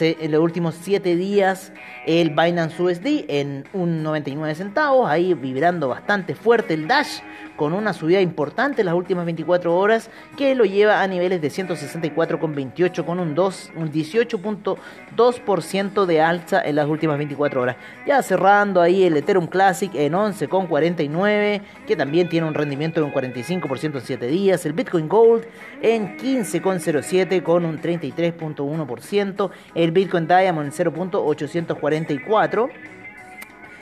en 0.00 0.32
los 0.32 0.40
últimos 0.40 0.74
7 0.80 1.16
días 1.16 1.72
el 2.06 2.30
Binance 2.30 2.82
USD 2.82 3.24
en 3.28 3.64
un 3.72 4.02
99 4.02 4.54
centavos, 4.54 5.08
ahí 5.08 5.34
vibrando 5.34 5.88
bastante 5.88 6.34
fuerte 6.34 6.74
el 6.74 6.88
Dash 6.88 7.20
con 7.56 7.72
una 7.74 7.92
subida 7.92 8.20
importante 8.20 8.82
en 8.82 8.86
las 8.86 8.94
últimas 8.94 9.24
24 9.24 9.76
horas 9.76 10.10
que 10.36 10.54
lo 10.54 10.64
lleva 10.64 11.02
a 11.02 11.06
niveles 11.06 11.40
de 11.40 11.48
164,28 11.48 13.04
con 13.04 13.20
un, 13.20 13.34
2, 13.34 13.72
un 13.76 13.92
18.2% 13.92 16.06
de 16.06 16.20
alza 16.20 16.62
en 16.62 16.76
las 16.76 16.88
últimas 16.88 17.18
24 17.18 17.60
horas. 17.60 17.76
Ya 18.06 18.22
cerrando 18.22 18.80
ahí 18.80 19.02
el 19.04 19.16
Ethereum 19.16 19.46
Classic 19.46 19.94
en 19.94 20.14
11,49 20.14 21.60
que 21.86 21.96
también 21.96 22.28
tiene 22.28 22.46
un 22.46 22.54
rendimiento 22.54 23.00
de 23.00 23.06
un 23.06 23.12
45% 23.12 23.94
en 23.94 24.00
7 24.00 24.26
días. 24.26 24.66
El 24.66 24.72
Bitcoin 24.72 25.08
Gold 25.08 25.44
en 25.82 26.16
15,07 26.16 27.42
con 27.42 27.64
un 27.64 27.80
33.1% 27.80 29.50
el 29.82 29.92
Bitcoin 29.92 30.26
Diamond 30.26 30.66
en 30.66 30.72
0.844 30.72 32.70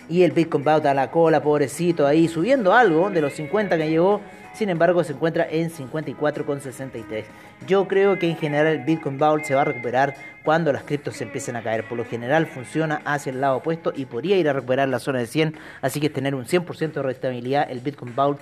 y 0.08 0.22
el 0.22 0.32
Bitcoin 0.32 0.64
va 0.66 0.74
a 0.74 0.94
la 0.94 1.10
cola, 1.10 1.42
pobrecito, 1.42 2.06
ahí 2.06 2.28
subiendo 2.28 2.72
algo 2.74 3.10
de 3.10 3.20
los 3.20 3.34
50 3.34 3.76
que 3.76 3.88
llegó 3.88 4.20
sin 4.52 4.68
embargo, 4.68 5.04
se 5.04 5.12
encuentra 5.12 5.46
en 5.48 5.70
54,63. 5.70 7.24
Yo 7.66 7.86
creo 7.86 8.18
que 8.18 8.28
en 8.28 8.36
general 8.36 8.66
el 8.66 8.84
Bitcoin 8.84 9.18
Vault 9.18 9.44
se 9.44 9.54
va 9.54 9.62
a 9.62 9.64
recuperar 9.64 10.14
cuando 10.44 10.72
las 10.72 10.82
criptos 10.82 11.16
se 11.16 11.24
empiecen 11.24 11.56
a 11.56 11.62
caer. 11.62 11.86
Por 11.88 11.96
lo 11.96 12.04
general 12.04 12.46
funciona 12.46 13.00
hacia 13.04 13.30
el 13.30 13.40
lado 13.40 13.58
opuesto 13.58 13.92
y 13.94 14.06
podría 14.06 14.36
ir 14.36 14.48
a 14.48 14.52
recuperar 14.52 14.88
la 14.88 14.98
zona 14.98 15.20
de 15.20 15.26
100. 15.26 15.56
Así 15.82 16.00
que 16.00 16.10
tener 16.10 16.34
un 16.34 16.46
100% 16.46 16.92
de 16.92 17.02
rentabilidad 17.02 17.70
el 17.70 17.80
Bitcoin 17.80 18.14
Vault 18.14 18.40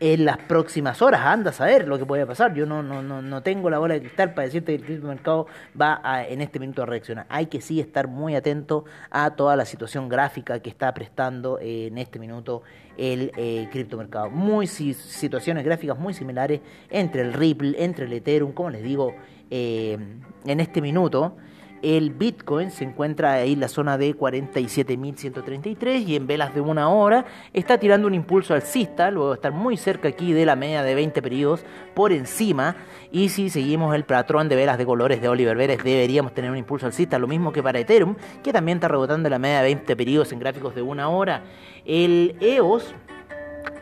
en 0.00 0.24
las 0.24 0.38
próximas 0.38 1.00
horas. 1.02 1.22
Anda 1.22 1.50
a 1.50 1.52
saber 1.52 1.88
lo 1.88 1.98
que 1.98 2.06
puede 2.06 2.26
pasar. 2.26 2.54
Yo 2.54 2.66
no, 2.66 2.82
no, 2.82 3.02
no, 3.02 3.22
no 3.22 3.42
tengo 3.42 3.70
la 3.70 3.78
bola 3.78 3.94
de 3.94 4.00
cristal 4.00 4.34
para 4.34 4.46
decirte 4.46 4.78
que 4.78 4.94
el 4.94 5.02
mercado 5.02 5.46
va 5.80 6.00
a, 6.02 6.26
en 6.26 6.40
este 6.40 6.58
minuto 6.58 6.82
a 6.82 6.86
reaccionar. 6.86 7.26
Hay 7.28 7.46
que 7.46 7.60
sí 7.60 7.80
estar 7.80 8.08
muy 8.08 8.34
atento 8.34 8.84
a 9.10 9.30
toda 9.30 9.56
la 9.56 9.64
situación 9.64 10.08
gráfica 10.08 10.60
que 10.60 10.70
está 10.70 10.92
prestando 10.94 11.58
en 11.60 11.98
este 11.98 12.18
minuto 12.18 12.62
el 12.96 13.32
eh, 13.36 13.68
criptomercado. 13.70 14.30
Muy 14.30 14.66
situaciones 14.66 15.64
gráficas 15.64 15.98
muy 15.98 16.14
similares 16.14 16.60
entre 16.90 17.22
el 17.22 17.32
Ripple, 17.32 17.82
entre 17.82 18.06
el 18.06 18.12
Ethereum, 18.12 18.52
como 18.52 18.70
les 18.70 18.82
digo, 18.82 19.14
eh, 19.50 19.98
en 20.44 20.60
este 20.60 20.80
minuto. 20.80 21.36
El 21.84 22.12
Bitcoin 22.12 22.70
se 22.70 22.82
encuentra 22.82 23.34
ahí 23.34 23.52
en 23.52 23.60
la 23.60 23.68
zona 23.68 23.98
de 23.98 24.16
47.133 24.16 26.06
y 26.06 26.16
en 26.16 26.26
velas 26.26 26.54
de 26.54 26.62
una 26.62 26.88
hora 26.88 27.26
está 27.52 27.76
tirando 27.76 28.06
un 28.06 28.14
impulso 28.14 28.54
alcista, 28.54 29.10
luego 29.10 29.28
de 29.28 29.34
estar 29.34 29.52
muy 29.52 29.76
cerca 29.76 30.08
aquí 30.08 30.32
de 30.32 30.46
la 30.46 30.56
media 30.56 30.82
de 30.82 30.94
20 30.94 31.20
periodos 31.20 31.62
por 31.92 32.12
encima. 32.12 32.74
Y 33.12 33.28
si 33.28 33.50
seguimos 33.50 33.94
el 33.94 34.04
patrón 34.04 34.48
de 34.48 34.56
velas 34.56 34.78
de 34.78 34.86
colores 34.86 35.20
de 35.20 35.28
Oliver 35.28 35.58
Vélez, 35.58 35.84
deberíamos 35.84 36.32
tener 36.32 36.50
un 36.50 36.56
impulso 36.56 36.86
alcista, 36.86 37.18
lo 37.18 37.28
mismo 37.28 37.52
que 37.52 37.62
para 37.62 37.78
Ethereum, 37.78 38.16
que 38.42 38.50
también 38.50 38.78
está 38.78 38.88
rebotando 38.88 39.28
la 39.28 39.38
media 39.38 39.58
de 39.58 39.64
20 39.64 39.94
periodos 39.94 40.32
en 40.32 40.38
gráficos 40.38 40.74
de 40.74 40.80
una 40.80 41.10
hora. 41.10 41.42
El 41.84 42.34
EOS 42.40 42.94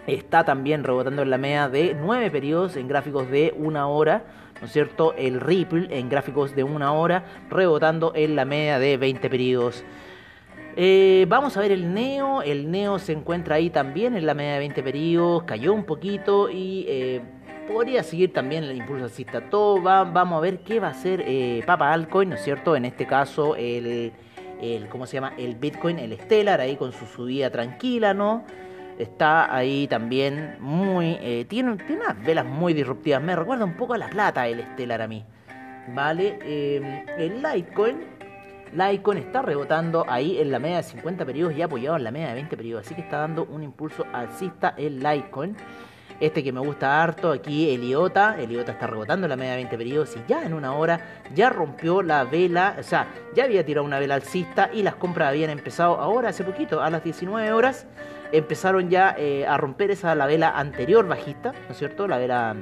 está 0.09 0.45
también 0.45 0.83
rebotando 0.83 1.23
en 1.23 1.31
la 1.31 1.39
media 1.39 1.69
de 1.69 1.95
9 1.95 2.33
periodos 2.33 2.77
en 2.77 2.89
gráficos 2.89 3.31
de 3.31 3.55
una 3.57 3.87
hora 3.87 4.42
¿no 4.63 4.67
es 4.67 4.73
cierto? 4.73 5.13
El 5.19 5.41
Ripple 5.41 5.89
en 5.91 6.09
gráficos 6.09 6.55
de 6.55 6.63
una 6.63 6.93
hora, 6.93 7.25
rebotando 7.51 8.13
en 8.15 8.37
la 8.37 8.45
media 8.45 8.79
de 8.79 8.97
20 8.97 9.29
periodos. 9.29 9.83
Eh, 10.77 11.27
vamos 11.29 11.57
a 11.57 11.61
ver 11.63 11.73
el 11.73 11.93
Neo. 11.93 12.43
El 12.43 12.71
Neo 12.71 13.01
se 13.01 13.11
encuentra 13.11 13.57
ahí 13.57 13.71
también 13.71 14.17
en 14.17 14.25
la 14.25 14.35
media 14.35 14.53
de 14.53 14.59
20 14.61 14.85
periodos, 14.85 15.43
cayó 15.43 15.75
un 15.75 15.83
poquito 15.83 16.49
y 16.49 16.85
eh, 16.87 17.21
podría 17.67 18.05
seguir 18.05 18.33
también 18.33 18.63
el 18.63 18.77
impulso 18.77 19.07
alcista. 19.07 19.51
Todo 19.51 19.83
va, 19.83 20.05
vamos 20.05 20.39
a 20.39 20.41
ver 20.41 20.61
qué 20.61 20.79
va 20.79 20.87
a 20.87 20.91
hacer 20.93 21.25
eh, 21.27 21.65
Papa 21.67 21.93
Alcoin, 21.93 22.29
¿no 22.29 22.37
es 22.37 22.45
cierto? 22.45 22.77
En 22.77 22.85
este 22.85 23.05
caso, 23.05 23.57
el, 23.57 24.13
el, 24.61 24.89
¿cómo 24.89 25.07
se 25.07 25.15
llama? 25.15 25.33
El 25.39 25.57
Bitcoin, 25.57 25.99
el 25.99 26.17
Stellar, 26.21 26.61
ahí 26.61 26.77
con 26.77 26.93
su 26.93 27.05
subida 27.07 27.51
tranquila, 27.51 28.15
¿no? 28.15 28.45
Está 28.99 29.55
ahí 29.55 29.87
también 29.89 30.57
muy... 30.61 31.19
Eh, 31.21 31.47
tiene, 31.49 31.77
tiene, 31.77 32.03
unas 32.03 32.25
velas 32.25 32.45
muy 32.45 32.75
disruptivas. 32.75 33.23
Me 33.23 33.37
recuerda 33.37 33.65
un 33.65 33.75
poco 33.75 33.95
a 33.95 33.99
la 33.99 34.09
plata 34.09 34.47
el 34.47 34.63
Stellar 34.73 35.03
a 35.03 35.09
mí. 35.09 35.25
¿Vale? 35.95 36.39
Eh, 36.43 37.05
el 37.19 37.43
Litecoin. 37.43 37.99
Litecoin 38.73 39.19
está 39.19 39.43
rebotando 39.43 40.05
ahí 40.09 40.39
en 40.39 40.51
la 40.51 40.59
media 40.59 40.79
de 40.79 40.83
50 40.85 41.25
periodos 41.25 41.55
y 41.55 41.63
apoyado 41.63 41.97
en 41.97 42.05
la 42.05 42.11
media 42.11 42.29
de 42.29 42.35
20 42.35 42.57
periodos. 42.57 42.87
Así 42.87 42.95
que 42.95 43.03
está 43.03 43.19
dando 43.19 43.45
un 43.45 43.63
impulso 43.63 44.05
alcista 44.13 44.75
el 44.77 44.99
Litecoin. 44.99 45.57
Este 46.21 46.45
que 46.45 46.53
me 46.53 46.61
gusta 46.61 47.03
harto 47.03 47.33
aquí, 47.33 47.75
el 47.75 47.83
IOTA. 47.83 48.37
El 48.39 48.53
IOTA 48.53 48.73
está 48.73 48.87
rebotando 48.87 49.27
en 49.27 49.31
la 49.31 49.37
media 49.37 49.53
de 49.53 49.57
20 49.57 49.77
periodos 49.77 50.17
y 50.17 50.21
ya 50.29 50.45
en 50.45 50.55
una 50.55 50.73
hora 50.73 51.01
ya 51.35 51.51
rompió 51.51 52.01
la 52.01 52.23
vela. 52.23 52.77
O 52.79 52.83
sea, 52.85 53.09
ya 53.35 53.43
había 53.45 53.67
tirado 53.67 53.85
una 53.85 53.99
vela 53.99 54.15
alcista 54.15 54.71
y 54.73 54.83
las 54.85 54.95
compras 54.95 55.31
habían 55.31 55.51
empezado 55.51 55.99
ahora, 55.99 56.29
hace 56.29 56.45
poquito, 56.45 56.81
a 56.81 56.91
las 56.91 57.03
19 57.03 57.51
horas 57.53 57.87
empezaron 58.33 58.91
ya 58.91 59.15
eh, 59.19 59.47
a 59.47 59.57
romper 59.57 59.91
esa 59.91 60.15
la 60.15 60.27
vela 60.27 60.59
anterior 60.59 61.07
bajista, 61.07 61.53
¿no 61.53 61.71
es 61.71 61.79
cierto? 61.79 62.09
La 62.09 62.19
vela, 62.19 62.57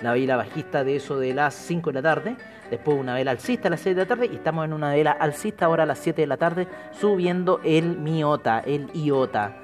la 0.00 0.12
vela 0.12 0.36
bajista 0.36 0.84
de 0.84 0.96
eso 0.96 1.18
de 1.18 1.34
las 1.34 1.54
5 1.54 1.90
de 1.90 1.94
la 1.94 2.02
tarde, 2.02 2.36
después 2.70 2.98
una 2.98 3.14
vela 3.14 3.32
alcista 3.32 3.68
a 3.68 3.70
las 3.70 3.80
6 3.80 3.96
de 3.96 4.02
la 4.02 4.08
tarde 4.08 4.28
y 4.30 4.36
estamos 4.36 4.64
en 4.64 4.72
una 4.72 4.90
vela 4.90 5.12
alcista 5.12 5.66
ahora 5.66 5.82
a 5.82 5.86
las 5.86 5.98
7 5.98 6.20
de 6.20 6.26
la 6.26 6.36
tarde 6.36 6.68
subiendo 6.92 7.60
el 7.64 7.98
miota, 7.98 8.60
el 8.60 8.90
iota. 8.92 9.56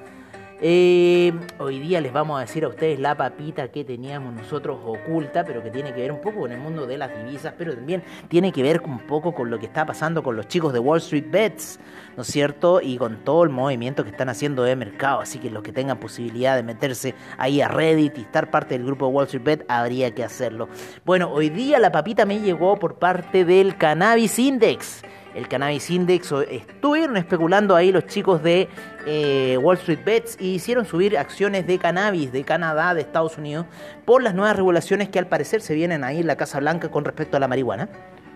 Eh, 0.59 1.33
hoy 1.59 1.79
día 1.79 2.01
les 2.01 2.11
vamos 2.11 2.39
a 2.39 2.41
decir 2.41 2.63
a 2.63 2.69
ustedes 2.69 2.99
la 2.99 3.15
papita 3.15 3.67
que 3.67 3.83
teníamos 3.83 4.33
nosotros 4.33 4.79
oculta, 4.83 5.43
pero 5.43 5.61
que 5.61 5.69
tiene 5.69 5.93
que 5.93 6.01
ver 6.01 6.11
un 6.11 6.19
poco 6.19 6.39
con 6.39 6.51
el 6.51 6.57
mundo 6.57 6.87
de 6.87 6.97
las 6.97 7.15
divisas, 7.15 7.53
pero 7.55 7.75
también 7.75 8.01
tiene 8.27 8.51
que 8.51 8.63
ver 8.63 8.81
un 8.83 8.97
poco 9.05 9.35
con 9.35 9.51
lo 9.51 9.59
que 9.59 9.67
está 9.67 9.85
pasando 9.85 10.23
con 10.23 10.35
los 10.35 10.47
chicos 10.47 10.73
de 10.73 10.79
Wall 10.79 10.97
Street 10.97 11.25
Bets, 11.29 11.79
¿no 12.15 12.23
es 12.23 12.27
cierto? 12.27 12.81
Y 12.81 12.97
con 12.97 13.23
todo 13.23 13.43
el 13.43 13.51
movimiento 13.51 14.03
que 14.03 14.09
están 14.09 14.29
haciendo 14.29 14.63
de 14.63 14.75
mercado. 14.75 15.19
Así 15.19 15.37
que 15.37 15.51
los 15.51 15.61
que 15.61 15.71
tengan 15.71 15.99
posibilidad 15.99 16.55
de 16.55 16.63
meterse 16.63 17.13
ahí 17.37 17.61
a 17.61 17.67
Reddit 17.67 18.17
y 18.17 18.21
estar 18.21 18.49
parte 18.49 18.75
del 18.75 18.87
grupo 18.87 19.05
de 19.05 19.13
Wall 19.13 19.25
Street 19.25 19.43
Bet, 19.43 19.65
habría 19.67 20.15
que 20.15 20.23
hacerlo. 20.23 20.69
Bueno, 21.05 21.29
hoy 21.31 21.49
día 21.49 21.77
la 21.77 21.91
papita 21.91 22.25
me 22.25 22.39
llegó 22.39 22.79
por 22.79 22.95
parte 22.95 23.45
del 23.45 23.77
Cannabis 23.77 24.39
Index 24.39 25.03
el 25.37 25.47
Cannabis 25.47 25.89
Index. 25.91 26.33
Estuvieron 26.49 27.15
especulando 27.15 27.75
ahí 27.75 27.91
los 27.91 28.07
chicos 28.07 28.41
de 28.41 28.67
eh, 29.05 29.57
Wall 29.61 29.77
Street 29.77 29.99
Bets 30.03 30.37
y 30.39 30.55
hicieron 30.55 30.85
subir 30.85 31.17
acciones 31.17 31.67
de 31.67 31.77
cannabis 31.77 32.31
de 32.31 32.43
Canadá, 32.43 32.93
de 32.95 33.01
Estados 33.01 33.37
Unidos, 33.37 33.67
por 34.03 34.23
las 34.23 34.33
nuevas 34.33 34.55
regulaciones 34.55 35.09
que 35.09 35.19
al 35.19 35.27
parecer 35.27 35.61
se 35.61 35.75
vienen 35.75 36.03
ahí 36.03 36.19
en 36.19 36.27
la 36.27 36.35
Casa 36.35 36.59
Blanca 36.59 36.89
con 36.89 37.05
respecto 37.05 37.37
a 37.37 37.39
la 37.39 37.47
marihuana. 37.47 37.87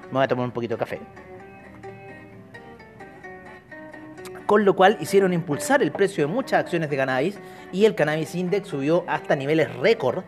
Me 0.05 0.13
voy 0.13 0.23
a 0.23 0.27
tomar 0.27 0.45
un 0.45 0.51
poquito 0.51 0.75
de 0.75 0.79
café. 0.79 0.99
con 4.51 4.65
lo 4.65 4.75
cual 4.75 4.97
hicieron 4.99 5.31
impulsar 5.31 5.81
el 5.81 5.93
precio 5.93 6.27
de 6.27 6.33
muchas 6.33 6.59
acciones 6.59 6.89
de 6.89 6.97
cannabis 6.97 7.39
y 7.71 7.85
el 7.85 7.95
cannabis 7.95 8.35
index 8.35 8.67
subió 8.67 9.05
hasta 9.07 9.33
niveles 9.33 9.73
récord 9.77 10.25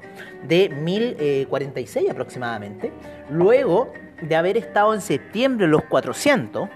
de 0.47 0.69
1046 0.69 2.09
aproximadamente, 2.09 2.93
luego 3.29 3.91
de 4.27 4.35
haber 4.35 4.57
estado 4.57 4.93
en 4.93 5.01
septiembre 5.01 5.67
los 5.67 5.83
400, 5.83 6.69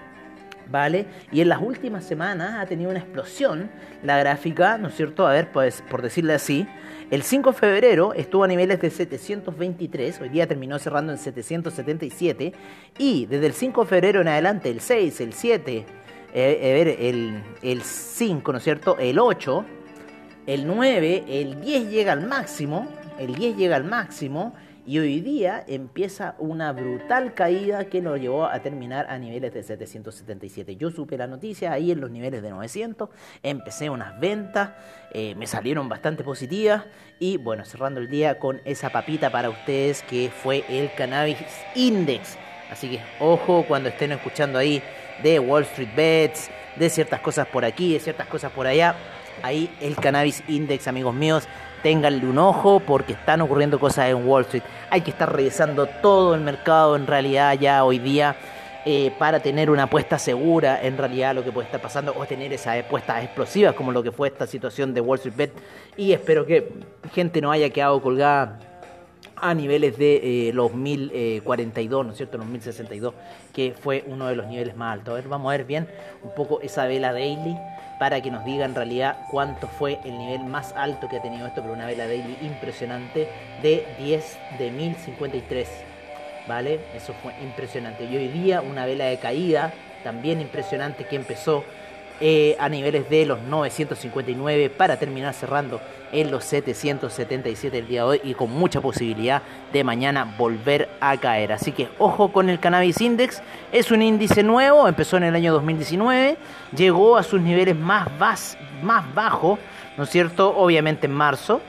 ¿vale? 0.70 1.06
Y 1.32 1.40
en 1.40 1.48
las 1.48 1.60
últimas 1.60 2.04
semanas 2.04 2.56
ha 2.58 2.66
tenido 2.66 2.90
una 2.90 2.98
explosión 2.98 3.70
la 4.02 4.18
gráfica, 4.18 4.78
¿no 4.78 4.88
es 4.88 4.94
cierto? 4.94 5.26
A 5.26 5.32
ver, 5.32 5.50
pues 5.50 5.82
por 5.90 6.02
decirle 6.02 6.34
así, 6.34 6.66
el 7.10 7.22
5 7.22 7.52
de 7.52 7.56
febrero 7.56 8.12
estuvo 8.14 8.44
a 8.44 8.48
niveles 8.48 8.80
de 8.80 8.90
723, 8.90 10.20
hoy 10.20 10.28
día 10.28 10.46
terminó 10.46 10.78
cerrando 10.78 11.12
en 11.12 11.18
777 11.18 12.52
y 12.98 13.26
desde 13.26 13.46
el 13.46 13.52
5 13.54 13.84
de 13.84 13.88
febrero 13.88 14.20
en 14.20 14.28
adelante, 14.28 14.70
el 14.70 14.80
6, 14.80 15.20
el 15.22 15.32
7, 15.32 15.86
eh, 16.34 16.96
el, 17.00 17.42
el 17.62 17.82
5, 17.82 18.52
¿no 18.52 18.58
es 18.58 18.64
cierto? 18.64 18.98
El 18.98 19.18
8, 19.18 19.64
el 20.46 20.66
9, 20.66 21.24
el 21.28 21.60
10 21.62 21.90
llega 21.90 22.12
al 22.12 22.26
máximo, 22.26 22.86
el 23.18 23.34
10 23.34 23.56
llega 23.56 23.76
al 23.76 23.84
máximo 23.84 24.54
y 24.88 24.98
hoy 24.98 25.20
día 25.20 25.62
empieza 25.68 26.34
una 26.38 26.72
brutal 26.72 27.34
caída 27.34 27.90
que 27.90 28.00
nos 28.00 28.18
llevó 28.18 28.46
a 28.46 28.60
terminar 28.60 29.04
a 29.10 29.18
niveles 29.18 29.52
de 29.52 29.62
777. 29.62 30.76
Yo 30.76 30.90
supe 30.90 31.18
la 31.18 31.26
noticia 31.26 31.72
ahí 31.72 31.92
en 31.92 32.00
los 32.00 32.10
niveles 32.10 32.40
de 32.40 32.48
900, 32.48 33.10
empecé 33.42 33.90
unas 33.90 34.18
ventas, 34.18 34.70
eh, 35.12 35.34
me 35.34 35.46
salieron 35.46 35.90
bastante 35.90 36.24
positivas 36.24 36.86
y 37.18 37.36
bueno, 37.36 37.66
cerrando 37.66 38.00
el 38.00 38.08
día 38.08 38.38
con 38.38 38.62
esa 38.64 38.88
papita 38.88 39.28
para 39.28 39.50
ustedes 39.50 40.02
que 40.04 40.30
fue 40.30 40.64
el 40.70 40.90
Cannabis 40.96 41.36
Index. 41.74 42.38
Así 42.70 42.88
que 42.88 43.00
ojo 43.20 43.66
cuando 43.68 43.90
estén 43.90 44.12
escuchando 44.12 44.58
ahí 44.58 44.82
de 45.22 45.38
Wall 45.38 45.64
Street 45.64 45.94
Bets, 45.94 46.48
de 46.76 46.88
ciertas 46.88 47.20
cosas 47.20 47.46
por 47.46 47.66
aquí, 47.66 47.92
de 47.92 48.00
ciertas 48.00 48.26
cosas 48.26 48.52
por 48.52 48.66
allá. 48.66 48.94
Ahí 49.42 49.70
el 49.82 49.96
Cannabis 49.96 50.42
Index, 50.48 50.88
amigos 50.88 51.14
míos, 51.14 51.46
ténganle 51.82 52.26
un 52.26 52.38
ojo 52.38 52.80
porque 52.80 53.12
están 53.12 53.40
ocurriendo 53.40 53.78
cosas 53.78 54.08
en 54.08 54.26
Wall 54.26 54.42
Street. 54.42 54.62
Hay 54.90 55.00
que 55.00 55.10
estar 55.10 55.32
revisando 55.32 55.86
todo 55.86 56.34
el 56.34 56.40
mercado 56.40 56.96
en 56.96 57.06
realidad 57.06 57.58
ya 57.58 57.84
hoy 57.84 57.98
día 57.98 58.36
eh, 58.84 59.12
para 59.18 59.40
tener 59.40 59.70
una 59.70 59.84
apuesta 59.84 60.18
segura 60.18 60.80
en 60.82 60.96
realidad 60.96 61.34
lo 61.34 61.44
que 61.44 61.52
puede 61.52 61.66
estar 61.66 61.80
pasando 61.80 62.14
o 62.16 62.24
tener 62.26 62.52
esas 62.52 62.84
apuestas 62.84 63.22
explosivas 63.22 63.74
como 63.74 63.92
lo 63.92 64.02
que 64.02 64.12
fue 64.12 64.28
esta 64.28 64.46
situación 64.46 64.94
de 64.94 65.00
Wall 65.00 65.18
Street 65.18 65.36
Bet. 65.36 65.52
Y 65.96 66.12
espero 66.12 66.46
que 66.46 66.72
gente 67.12 67.40
no 67.40 67.50
haya 67.50 67.70
quedado 67.70 68.00
colgada 68.00 68.60
a 69.36 69.54
niveles 69.54 69.96
de 69.98 70.48
eh, 70.48 70.52
los 70.52 70.72
1042, 70.72 72.06
¿no 72.06 72.12
es 72.12 72.16
cierto? 72.16 72.38
Los 72.38 72.46
1062, 72.46 73.14
que 73.52 73.74
fue 73.78 74.04
uno 74.06 74.26
de 74.26 74.36
los 74.36 74.46
niveles 74.46 74.76
más 74.76 74.94
altos. 74.94 75.12
A 75.12 75.14
ver, 75.16 75.28
vamos 75.28 75.48
a 75.52 75.56
ver 75.56 75.64
bien 75.66 75.88
un 76.22 76.34
poco 76.34 76.60
esa 76.60 76.86
vela 76.86 77.12
daily 77.12 77.56
para 77.98 78.20
que 78.20 78.30
nos 78.30 78.44
diga 78.44 78.64
en 78.64 78.74
realidad 78.74 79.16
cuánto 79.30 79.66
fue 79.66 80.00
el 80.04 80.18
nivel 80.18 80.44
más 80.44 80.72
alto 80.76 81.08
que 81.08 81.16
ha 81.16 81.22
tenido 81.22 81.46
esto, 81.46 81.62
pero 81.62 81.74
una 81.74 81.86
vela 81.86 82.06
daily 82.06 82.38
impresionante 82.42 83.28
de 83.62 83.86
10 83.98 84.38
de 84.58 84.70
1053. 84.70 85.68
¿Vale? 86.46 86.80
Eso 86.94 87.12
fue 87.22 87.34
impresionante. 87.42 88.04
Y 88.04 88.16
hoy 88.16 88.28
día 88.28 88.62
una 88.62 88.86
vela 88.86 89.04
de 89.04 89.18
caída 89.18 89.72
también 90.02 90.40
impresionante 90.40 91.04
que 91.04 91.16
empezó 91.16 91.64
eh, 92.20 92.56
a 92.58 92.68
niveles 92.68 93.08
de 93.08 93.26
los 93.26 93.40
959 93.42 94.70
para 94.70 94.98
terminar 94.98 95.34
cerrando 95.34 95.80
en 96.10 96.30
los 96.30 96.44
777 96.44 97.78
el 97.78 97.86
día 97.86 98.00
de 98.02 98.08
hoy 98.08 98.20
y 98.24 98.34
con 98.34 98.50
mucha 98.50 98.80
posibilidad 98.80 99.42
de 99.72 99.84
mañana 99.84 100.34
volver 100.36 100.88
a 101.00 101.16
caer. 101.16 101.52
Así 101.52 101.72
que 101.72 101.88
ojo 101.98 102.32
con 102.32 102.48
el 102.48 102.58
Cannabis 102.58 103.00
Index, 103.00 103.42
es 103.72 103.90
un 103.90 104.02
índice 104.02 104.42
nuevo, 104.42 104.88
empezó 104.88 105.16
en 105.16 105.24
el 105.24 105.34
año 105.34 105.52
2019, 105.52 106.36
llegó 106.76 107.16
a 107.16 107.22
sus 107.22 107.40
niveles 107.40 107.76
más, 107.76 108.08
más 108.82 109.14
bajos, 109.14 109.58
¿no 109.96 110.04
es 110.04 110.10
cierto? 110.10 110.56
Obviamente 110.56 111.06
en 111.06 111.12
marzo, 111.12 111.60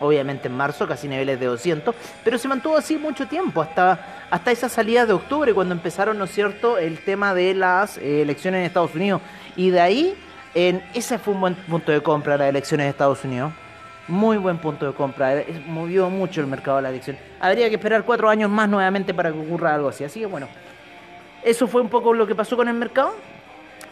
obviamente 0.00 0.48
en 0.48 0.56
marzo, 0.56 0.86
casi 0.86 1.08
niveles 1.08 1.38
de 1.40 1.46
200, 1.46 1.94
pero 2.24 2.38
se 2.38 2.48
mantuvo 2.48 2.76
así 2.76 2.96
mucho 2.96 3.26
tiempo, 3.26 3.62
hasta, 3.62 4.26
hasta 4.30 4.50
esa 4.50 4.68
salida 4.68 5.06
de 5.06 5.12
octubre, 5.12 5.54
cuando 5.54 5.74
empezaron, 5.74 6.18
¿no 6.18 6.24
es 6.24 6.32
cierto?, 6.32 6.78
el 6.78 6.98
tema 7.00 7.34
de 7.34 7.54
las 7.54 7.98
eh, 7.98 8.22
elecciones 8.22 8.60
en 8.60 8.66
Estados 8.66 8.94
Unidos. 8.94 9.22
Y 9.56 9.70
de 9.70 9.80
ahí, 9.80 10.14
en, 10.54 10.82
ese 10.94 11.18
fue 11.18 11.34
un 11.34 11.40
buen 11.40 11.54
punto 11.54 11.92
de 11.92 12.02
compra, 12.02 12.36
las 12.36 12.48
elecciones 12.48 12.86
de 12.86 12.90
Estados 12.90 13.24
Unidos. 13.24 13.52
Muy 14.08 14.36
buen 14.36 14.58
punto 14.58 14.86
de 14.86 14.92
compra, 14.92 15.42
movió 15.66 16.08
mucho 16.08 16.40
el 16.40 16.46
mercado 16.46 16.76
de 16.76 16.84
la 16.84 16.90
elección. 16.90 17.18
Habría 17.40 17.68
que 17.68 17.74
esperar 17.74 18.04
cuatro 18.04 18.28
años 18.28 18.48
más 18.48 18.68
nuevamente 18.68 19.12
para 19.12 19.32
que 19.32 19.38
ocurra 19.38 19.74
algo 19.74 19.88
así. 19.88 20.04
Así 20.04 20.20
que 20.20 20.26
bueno, 20.26 20.46
eso 21.42 21.66
fue 21.66 21.80
un 21.80 21.88
poco 21.88 22.14
lo 22.14 22.26
que 22.26 22.34
pasó 22.34 22.56
con 22.56 22.68
el 22.68 22.74
mercado. 22.74 23.14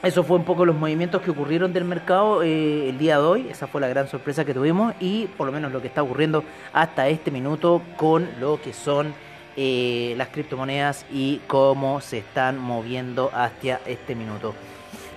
Eso 0.05 0.23
fue 0.23 0.37
un 0.37 0.45
poco 0.45 0.67
los 0.67 0.77
movimientos 0.77 1.23
que 1.23 1.31
ocurrieron 1.31 1.73
del 1.73 1.85
mercado 1.87 2.43
eh, 2.43 2.91
el 2.91 2.99
día 2.99 3.17
de 3.17 3.25
hoy. 3.25 3.49
Esa 3.49 3.67
fue 3.67 3.81
la 3.81 3.89
gran 3.89 4.07
sorpresa 4.07 4.45
que 4.45 4.53
tuvimos 4.53 4.93
y 5.01 5.29
por 5.29 5.47
lo 5.47 5.53
menos 5.53 5.73
lo 5.73 5.81
que 5.81 5.89
está 5.89 6.03
ocurriendo 6.03 6.45
hasta 6.75 7.09
este 7.09 7.31
minuto 7.31 7.81
con 7.97 8.29
lo 8.39 8.61
que 8.61 8.75
son 8.75 9.15
eh, 9.57 10.13
las 10.19 10.29
criptomonedas 10.29 11.07
y 11.11 11.41
cómo 11.47 12.03
se 12.03 12.19
están 12.19 12.59
moviendo 12.59 13.31
hasta 13.33 13.81
este 13.87 14.15
minuto. 14.15 14.55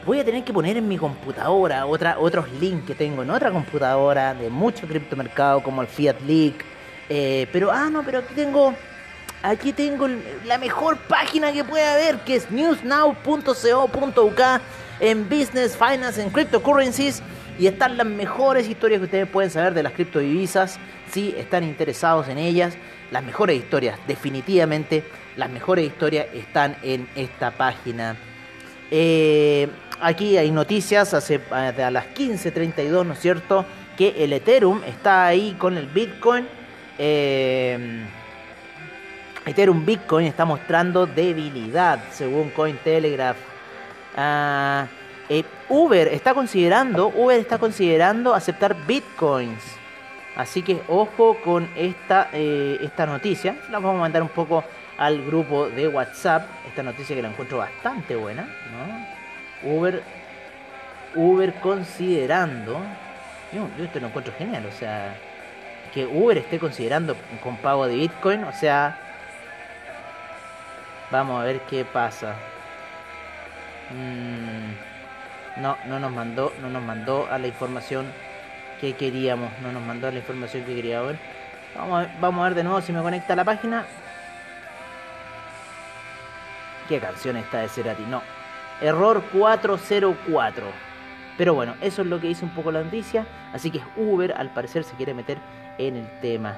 Voy 0.06 0.22
a 0.22 0.24
tener 0.24 0.46
que 0.46 0.54
poner 0.54 0.78
en 0.78 0.88
mi 0.88 0.98
computadora 0.98 1.86
otra, 1.86 2.18
otros 2.18 2.50
links 2.54 2.86
que 2.86 2.96
tengo 2.96 3.24
en 3.24 3.30
otra 3.30 3.52
computadora 3.52 4.34
de 4.34 4.50
mucho 4.50 4.88
criptomercado 4.88 5.62
como 5.62 5.82
el 5.82 5.90
Fiat 5.90 6.22
Leak. 6.26 6.64
Eh, 7.10 7.46
pero, 7.52 7.72
ah, 7.72 7.90
no, 7.90 8.04
pero 8.04 8.20
aquí 8.20 8.34
tengo 8.34 8.74
aquí 9.44 9.74
tengo 9.74 10.08
la 10.46 10.58
mejor 10.58 10.98
página 10.98 11.52
que 11.52 11.64
puede 11.64 11.86
haber, 11.86 12.20
que 12.20 12.36
es 12.36 12.52
newsnow.co.uk 12.52 14.42
en 15.00 15.30
Business, 15.30 15.78
Finance, 15.78 16.22
en 16.22 16.30
Cryptocurrencies. 16.30 17.22
Y 17.60 17.68
están 17.68 17.98
las 17.98 18.06
mejores 18.06 18.68
historias 18.68 19.00
que 19.00 19.06
ustedes 19.06 19.28
pueden 19.28 19.50
saber 19.50 19.74
de 19.74 19.82
las 19.82 19.94
criptodivisas, 19.94 20.80
si 21.12 21.34
están 21.38 21.64
interesados 21.64 22.28
en 22.28 22.38
ellas. 22.38 22.76
Las 23.10 23.24
mejores 23.24 23.58
historias, 23.58 23.98
definitivamente, 24.08 25.04
las 25.38 25.50
mejores 25.50 25.86
historias 25.86 26.28
están 26.34 26.76
en 26.84 27.08
esta 27.16 27.52
página. 27.52 28.16
Eh, 28.92 29.70
aquí 30.00 30.38
hay 30.38 30.52
noticias 30.52 31.14
hace, 31.14 31.42
a 31.50 31.90
las 31.90 32.06
15.32, 32.14 33.06
¿no 33.06 33.14
es 33.14 33.20
cierto? 33.20 33.66
Que 33.98 34.24
el 34.24 34.34
Ethereum 34.34 34.84
está 34.84 35.26
ahí 35.26 35.56
con 35.58 35.78
el 35.78 35.88
Bitcoin. 35.88 36.48
Eh, 37.00 38.06
Ethereum 39.48 39.86
Bitcoin 39.86 40.28
está 40.28 40.44
mostrando 40.44 41.06
debilidad, 41.06 42.00
según 42.12 42.50
Cointelegraph. 42.50 43.38
Eh, 45.30 45.44
Uber 45.70 46.08
está 46.10 46.34
considerando, 46.34 47.08
Uber 47.08 47.40
está 47.40 47.58
considerando 47.58 48.34
aceptar 48.34 48.76
bitcoins. 48.86 49.64
Así 50.36 50.62
que 50.62 50.82
ojo 50.88 51.38
con 51.44 51.68
esta, 51.76 52.30
eh, 52.32 52.78
esta 52.82 53.06
noticia. 53.06 53.56
La 53.70 53.80
vamos 53.80 53.96
a 53.96 54.02
mandar 54.02 54.22
un 54.22 54.30
poco 54.30 54.64
al 54.98 55.26
grupo 55.26 55.68
de 55.70 55.88
WhatsApp. 55.88 56.48
Esta 56.68 56.84
noticia 56.84 57.16
que 57.16 57.22
la 57.22 57.30
encuentro 57.30 57.58
bastante 57.58 58.16
buena. 58.16 58.48
Uber, 59.64 60.04
Uber 61.16 61.54
considerando. 61.56 62.80
Yo 63.52 63.68
esto 63.84 64.00
lo 64.00 64.08
encuentro 64.08 64.34
genial. 64.38 64.66
O 64.68 64.78
sea, 64.78 65.16
que 65.94 66.06
Uber 66.06 66.38
esté 66.38 66.60
considerando 66.60 67.16
con 67.42 67.58
pago 67.58 67.88
de 67.88 67.96
Bitcoin. 67.96 68.44
O 68.44 68.54
sea, 68.54 69.07
Vamos 71.12 71.42
a 71.42 71.46
ver 71.46 71.62
qué 71.62 71.86
pasa. 71.86 72.36
Mm, 73.92 75.62
no, 75.62 75.78
no 75.86 76.00
nos 76.00 76.12
mandó, 76.12 76.52
no 76.62 76.70
nos 76.70 76.84
mandó 76.84 77.28
a 77.32 77.38
la 77.38 77.48
información 77.48 78.12
que 78.82 78.94
queríamos. 78.96 79.52
No 79.62 79.72
nos 79.72 79.82
mandó 79.84 80.08
a 80.08 80.12
la 80.12 80.20
información 80.20 80.64
que 80.66 80.76
queríamos 80.76 81.08
ver. 81.08 81.20
Vamos 81.76 81.98
a 81.98 82.00
ver, 82.02 82.10
vamos 82.20 82.42
a 82.42 82.44
ver 82.46 82.56
de 82.56 82.64
nuevo 82.64 82.82
si 82.82 82.92
me 82.92 83.02
conecta 83.02 83.34
a 83.34 83.36
la 83.36 83.46
página. 83.46 83.86
¿Qué 86.88 87.00
canción 87.00 87.38
está 87.38 87.60
de 87.60 87.70
Cerati? 87.70 88.04
No. 88.04 88.22
Error 88.82 89.24
404. 89.34 90.66
Pero 91.38 91.54
bueno, 91.54 91.76
eso 91.82 92.02
es 92.02 92.08
lo 92.08 92.20
que 92.20 92.28
dice 92.28 92.46
un 92.46 92.52
poco 92.52 92.72
la 92.72 92.84
noticia. 92.84 93.26
Así 93.54 93.72
que 93.72 93.82
Uber 93.96 94.34
al 94.38 94.50
parecer 94.50 94.84
se 94.84 94.96
quiere 94.96 95.14
meter 95.14 95.38
en 95.78 95.98
el 95.98 96.20
tema. 96.20 96.58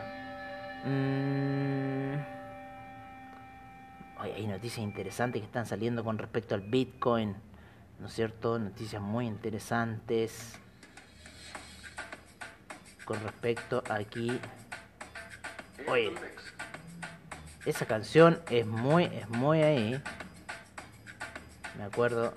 Mmm 4.19 4.32
hay 4.36 4.47
noticias 4.47 4.79
interesantes 4.79 5.41
que 5.41 5.45
están 5.45 5.65
saliendo 5.65 6.03
con 6.03 6.17
respecto 6.17 6.55
al 6.55 6.62
Bitcoin, 6.62 7.36
¿no 7.99 8.08
es 8.08 8.13
cierto? 8.13 8.60
Noticias 8.60 9.01
muy 9.01 9.25
interesantes 9.25 10.60
con 13.05 13.21
respecto 13.23 13.84
aquí. 13.89 14.39
Oye, 15.88 16.13
esa 17.65 17.86
canción 17.86 18.41
es 18.49 18.65
muy, 18.65 19.05
es 19.05 19.29
muy 19.29 19.62
ahí. 19.62 20.01
Me 21.77 21.84
acuerdo. 21.86 22.34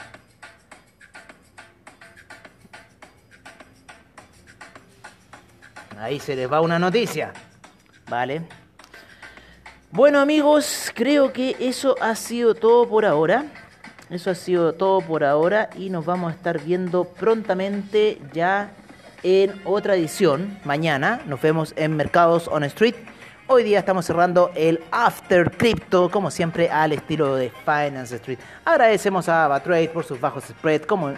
Ahí 5.99 6.19
se 6.19 6.35
les 6.37 6.51
va 6.51 6.61
una 6.61 6.79
noticia. 6.79 7.33
¿Vale? 8.09 8.47
Bueno 9.95 10.21
amigos, 10.21 10.91
creo 10.95 11.35
que 11.35 11.55
eso 11.61 11.97
ha 12.01 12.15
sido 12.15 12.55
todo 12.55 12.89
por 12.89 13.05
ahora. 13.05 13.45
Eso 14.09 14.31
ha 14.31 14.35
sido 14.35 14.73
todo 14.73 15.03
por 15.03 15.23
ahora 15.23 15.69
y 15.77 15.91
nos 15.91 16.07
vamos 16.07 16.33
a 16.33 16.35
estar 16.35 16.63
viendo 16.63 17.05
prontamente 17.05 18.19
ya 18.33 18.71
en 19.23 19.61
otra 19.67 19.95
edición. 19.95 20.59
Mañana 20.65 21.21
nos 21.27 21.43
vemos 21.43 21.75
en 21.77 21.95
Mercados 21.95 22.49
on 22.49 22.65
Street. 22.65 22.95
Hoy 23.49 23.65
día 23.65 23.81
estamos 23.81 24.07
cerrando 24.07 24.51
el 24.55 24.83
After 24.91 25.55
Crypto, 25.59 26.11
como 26.11 26.31
siempre, 26.31 26.71
al 26.71 26.93
estilo 26.93 27.37
de 27.37 27.51
Finance 27.51 28.17
Street. 28.17 28.39
Agradecemos 28.65 29.29
a 29.29 29.45
Avatrade 29.45 29.91
por 29.91 30.05
sus 30.05 30.19
bajos 30.19 30.45
spreads, 30.45 30.87
como 30.87 31.13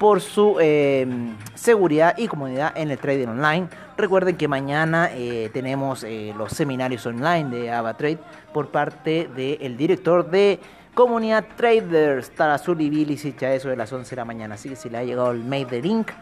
por 0.00 0.22
su 0.22 0.56
eh, 0.58 1.06
seguridad 1.54 2.16
y 2.16 2.26
comodidad 2.26 2.72
en 2.74 2.90
el 2.90 2.96
trading 2.96 3.28
online. 3.28 3.68
Recuerden 3.98 4.34
que 4.34 4.48
mañana 4.48 5.10
eh, 5.12 5.50
tenemos 5.52 6.04
eh, 6.04 6.32
los 6.38 6.52
seminarios 6.52 7.04
online 7.04 7.50
de 7.50 7.70
AvaTrade 7.70 8.18
por 8.54 8.68
parte 8.70 9.28
del 9.36 9.76
director 9.76 10.30
de 10.30 10.58
Comunidad 10.94 11.44
Traders, 11.54 12.30
Tarazuli 12.30 12.88
Bilicic, 12.88 13.42
a 13.42 13.52
eso 13.52 13.68
de 13.68 13.76
las 13.76 13.92
11 13.92 14.08
de 14.08 14.16
la 14.16 14.24
mañana. 14.24 14.54
Así 14.54 14.70
que 14.70 14.76
si 14.76 14.88
le 14.88 14.96
ha 14.96 15.04
llegado 15.04 15.32
el 15.32 15.44
mail 15.44 15.68
de 15.68 15.82
link, 15.82 16.12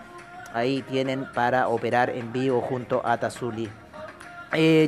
ahí 0.53 0.83
tienen 0.83 1.27
para 1.33 1.69
operar 1.69 2.11
en 2.11 2.33
vivo 2.33 2.61
junto 2.61 3.01
a 3.07 3.17
Tazuli. 3.17 3.69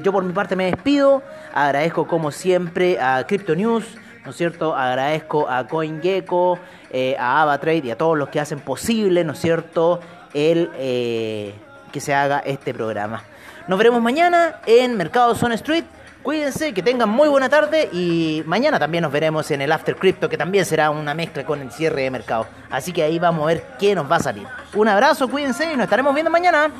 yo 0.02 0.12
por 0.12 0.24
mi 0.24 0.32
parte 0.32 0.56
me 0.56 0.64
despido, 0.64 1.22
agradezco 1.54 2.08
como 2.08 2.32
siempre 2.32 3.00
a 3.00 3.24
Crypto 3.24 3.54
News, 3.54 3.86
¿no 4.24 4.30
es 4.30 4.36
cierto? 4.36 4.74
Agradezco 4.76 5.48
a 5.48 5.66
CoinGecko, 5.66 6.58
eh, 6.90 7.16
a 7.18 7.42
AvaTrade 7.42 7.82
y 7.84 7.90
a 7.90 7.98
todos 7.98 8.16
los 8.18 8.28
que 8.28 8.40
hacen 8.40 8.60
posible, 8.60 9.24
¿no 9.24 9.32
es 9.32 9.38
cierto?, 9.38 10.00
el 10.34 10.70
eh, 10.74 11.54
que 11.92 12.00
se 12.00 12.14
haga 12.14 12.40
este 12.40 12.72
programa. 12.72 13.22
Nos 13.66 13.78
veremos 13.78 14.02
mañana 14.02 14.60
en 14.66 14.96
Mercado 14.96 15.34
Zone 15.34 15.54
Street. 15.56 15.84
Cuídense, 16.22 16.74
que 16.74 16.82
tengan 16.82 17.08
muy 17.08 17.28
buena 17.28 17.48
tarde 17.48 17.88
y 17.92 18.42
mañana 18.44 18.78
también 18.78 19.02
nos 19.02 19.10
veremos 19.12 19.50
en 19.50 19.62
el 19.62 19.72
After 19.72 19.96
Crypto, 19.96 20.28
que 20.28 20.36
también 20.36 20.66
será 20.66 20.90
una 20.90 21.14
mezcla 21.14 21.44
con 21.44 21.62
el 21.62 21.72
cierre 21.72 22.02
de 22.02 22.10
mercado. 22.10 22.46
Así 22.70 22.92
que 22.92 23.02
ahí 23.02 23.18
vamos 23.18 23.44
a 23.44 23.46
ver 23.46 23.64
qué 23.78 23.94
nos 23.94 24.10
va 24.10 24.16
a 24.16 24.20
salir. 24.20 24.46
Un 24.74 24.88
abrazo, 24.88 25.28
cuídense 25.28 25.72
y 25.72 25.76
nos 25.76 25.84
estaremos 25.84 26.12
viendo 26.12 26.30
mañana. 26.30 26.70